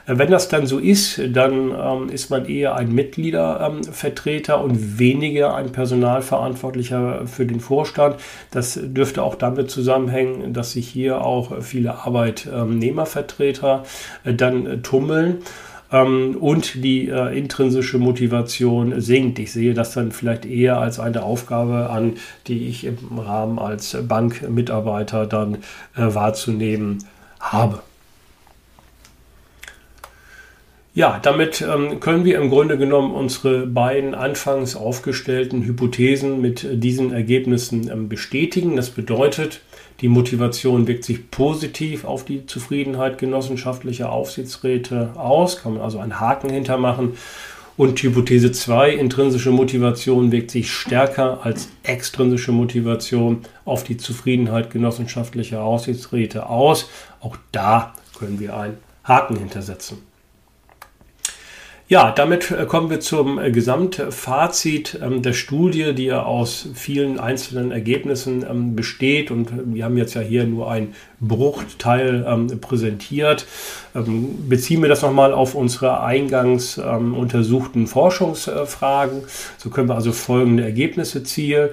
[0.07, 5.55] Äh, wenn das dann so ist, dann ähm, ist man eher ein Mitgliedervertreter und weniger
[5.55, 8.17] ein Personalverantwortlicher für den Vorstand.
[8.51, 13.83] Das dürfte auch damit zusammenhängen, dass sich hier auch viele Arbeitnehmervertreter
[14.25, 15.43] äh, dann tummeln
[15.91, 19.39] ähm, und die äh, intrinsische Motivation sinkt.
[19.39, 22.13] Ich sehe das dann vielleicht eher als eine Aufgabe an,
[22.47, 25.55] die ich im Rahmen als Bankmitarbeiter dann
[25.95, 27.03] äh, wahrzunehmen
[27.39, 27.81] habe.
[30.95, 37.11] Ja, damit ähm, können wir im Grunde genommen unsere beiden anfangs aufgestellten Hypothesen mit diesen
[37.11, 38.77] Ergebnissen ähm, bestätigen.
[38.77, 39.59] Das bedeutet,
[40.01, 46.19] die Motivation wirkt sich positiv auf die Zufriedenheit genossenschaftlicher Aufsichtsräte aus, kann man also einen
[46.19, 47.13] Haken hintermachen.
[47.77, 55.61] Und Hypothese 2, intrinsische Motivation wirkt sich stärker als extrinsische Motivation auf die Zufriedenheit genossenschaftlicher
[55.61, 56.89] Aufsichtsräte aus.
[57.19, 59.97] Auch da können wir einen Haken hintersetzen.
[61.87, 67.19] Ja, damit äh, kommen wir zum äh, Gesamtfazit ähm, der Studie, die ja aus vielen
[67.19, 69.29] einzelnen Ergebnissen ähm, besteht.
[69.29, 73.45] Und wir haben jetzt ja hier nur einen Bruchteil ähm, präsentiert.
[73.93, 79.21] beziehen wir das nochmal auf unsere eingangs untersuchten Forschungsfragen.
[79.57, 81.69] So können wir also folgende Ergebnisse zielen.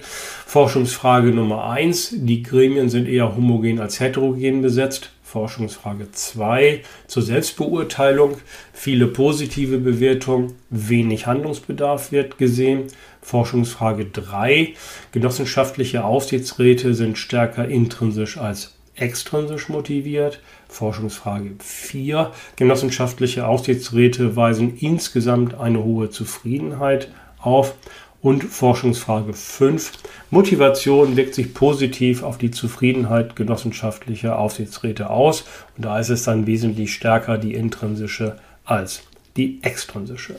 [0.47, 5.11] Forschungsfrage Nummer eins: Die Gremien sind eher homogen als heterogen besetzt.
[5.33, 8.37] Forschungsfrage 2 zur Selbstbeurteilung.
[8.75, 12.89] Viele positive Bewertungen, wenig Handlungsbedarf wird gesehen.
[13.23, 14.75] Forschungsfrage 3.
[15.11, 20.41] Genossenschaftliche Aufsichtsräte sind stärker intrinsisch als extrinsisch motiviert.
[20.69, 22.31] Forschungsfrage 4.
[22.57, 27.09] Genossenschaftliche Aufsichtsräte weisen insgesamt eine hohe Zufriedenheit
[27.41, 27.75] auf.
[28.23, 29.93] Und Forschungsfrage 5.
[30.31, 35.45] Motivation wirkt sich positiv auf die Zufriedenheit genossenschaftlicher Aufsichtsräte aus.
[35.77, 39.03] Und da ist es dann wesentlich stärker die intrinsische als
[39.37, 40.37] die extrinsische.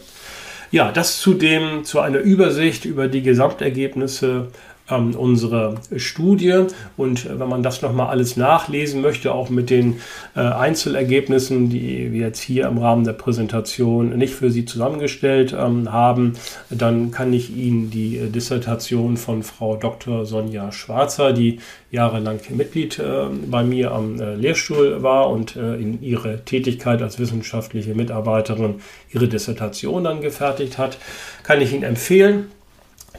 [0.71, 4.47] Ja, das zudem zu einer Übersicht über die Gesamtergebnisse
[4.89, 6.65] ähm, unsere Studie.
[6.97, 10.01] Und äh, wenn man das nochmal alles nachlesen möchte, auch mit den
[10.35, 15.91] äh, Einzelergebnissen, die wir jetzt hier im Rahmen der Präsentation nicht für Sie zusammengestellt ähm,
[15.91, 16.33] haben,
[16.69, 20.25] dann kann ich Ihnen die äh, Dissertation von Frau Dr.
[20.25, 21.59] Sonja Schwarzer, die
[21.91, 27.93] jahrelang Mitglied äh, bei mir am äh, Lehrstuhl war und in ihre Tätigkeit als wissenschaftliche
[27.93, 28.75] Mitarbeiterin
[29.11, 30.97] ihre Dissertation dann gefertigt hat,
[31.43, 32.47] kann ich Ihnen empfehlen.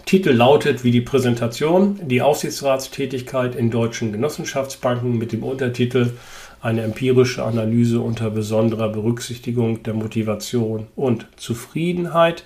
[0.07, 6.11] Titel lautet wie die Präsentation die Aufsichtsratstätigkeit in deutschen Genossenschaftsbanken mit dem Untertitel
[6.61, 12.45] eine empirische Analyse unter besonderer Berücksichtigung der Motivation und Zufriedenheit.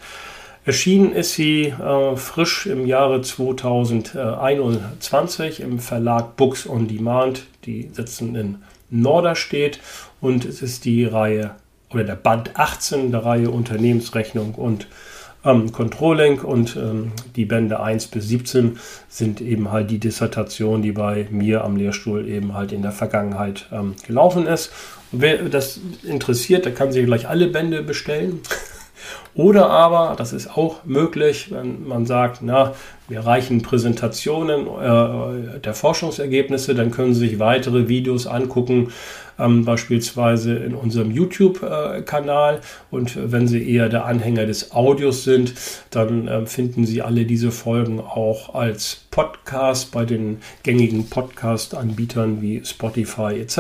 [0.64, 7.46] Erschienen ist sie äh, frisch im Jahre 2021 im Verlag Books on Demand.
[7.64, 8.58] Die sitzen in
[8.90, 9.80] Norderstedt
[10.20, 11.56] und es ist die Reihe
[11.90, 14.86] oder der Band 18 der Reihe Unternehmensrechnung und
[15.44, 18.78] ähm, Controlling und ähm, die Bände 1 bis 17
[19.08, 23.66] sind eben halt die Dissertation, die bei mir am Lehrstuhl eben halt in der Vergangenheit
[23.72, 24.72] ähm, gelaufen ist.
[25.12, 28.40] Und wer das interessiert, der kann sich gleich alle Bände bestellen.
[29.34, 32.74] Oder aber, das ist auch möglich, wenn man sagt, na,
[33.08, 38.92] wir reichen Präsentationen äh, der Forschungsergebnisse, dann können Sie sich weitere Videos angucken,
[39.38, 42.60] ähm, beispielsweise in unserem YouTube-Kanal.
[42.90, 45.54] Und wenn Sie eher der Anhänger des Audios sind,
[45.90, 52.64] dann äh, finden Sie alle diese Folgen auch als Podcast bei den gängigen Podcast-Anbietern wie
[52.64, 53.58] Spotify etc.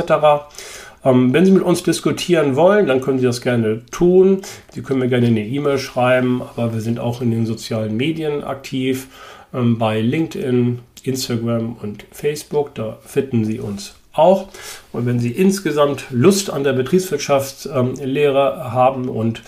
[1.04, 4.42] Ähm, wenn Sie mit uns diskutieren wollen, dann können Sie das gerne tun.
[4.72, 8.44] Sie können mir gerne eine E-Mail schreiben, aber wir sind auch in den sozialen Medien
[8.44, 9.08] aktiv,
[9.54, 12.74] ähm, bei LinkedIn, Instagram und Facebook.
[12.74, 14.48] Da finden Sie uns auch.
[14.92, 19.42] Und wenn Sie insgesamt Lust an der Betriebswirtschaftslehre haben und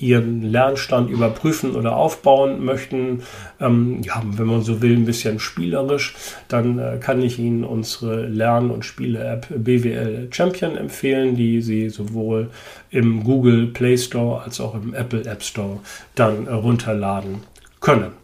[0.00, 3.22] ihren Lernstand überprüfen oder aufbauen möchten,
[3.60, 6.14] ähm, ja, wenn man so will, ein bisschen spielerisch,
[6.48, 12.50] dann äh, kann ich Ihnen unsere Lern- und Spiele-App BWL Champion empfehlen, die Sie sowohl
[12.90, 15.80] im Google Play Store als auch im Apple App Store
[16.14, 17.42] dann äh, runterladen
[17.80, 18.19] können.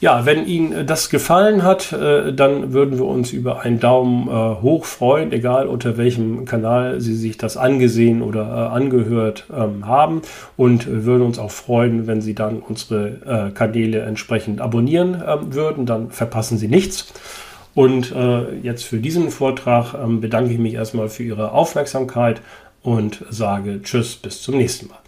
[0.00, 4.28] Ja, wenn Ihnen äh, das gefallen hat, äh, dann würden wir uns über einen Daumen
[4.28, 10.22] äh, hoch freuen, egal unter welchem Kanal Sie sich das angesehen oder angehört ähm, haben.
[10.56, 15.84] Und würden uns auch freuen, wenn Sie dann unsere Kanäle entsprechend abonnieren ähm, würden.
[15.84, 17.12] Dann verpassen Sie nichts.
[17.74, 18.14] Und
[18.62, 22.40] jetzt für diesen Vortrag ähm, bedanke ich mich erstmal für Ihre Aufmerksamkeit
[22.82, 24.99] und sage Tschüss, bis zum nächsten Mal.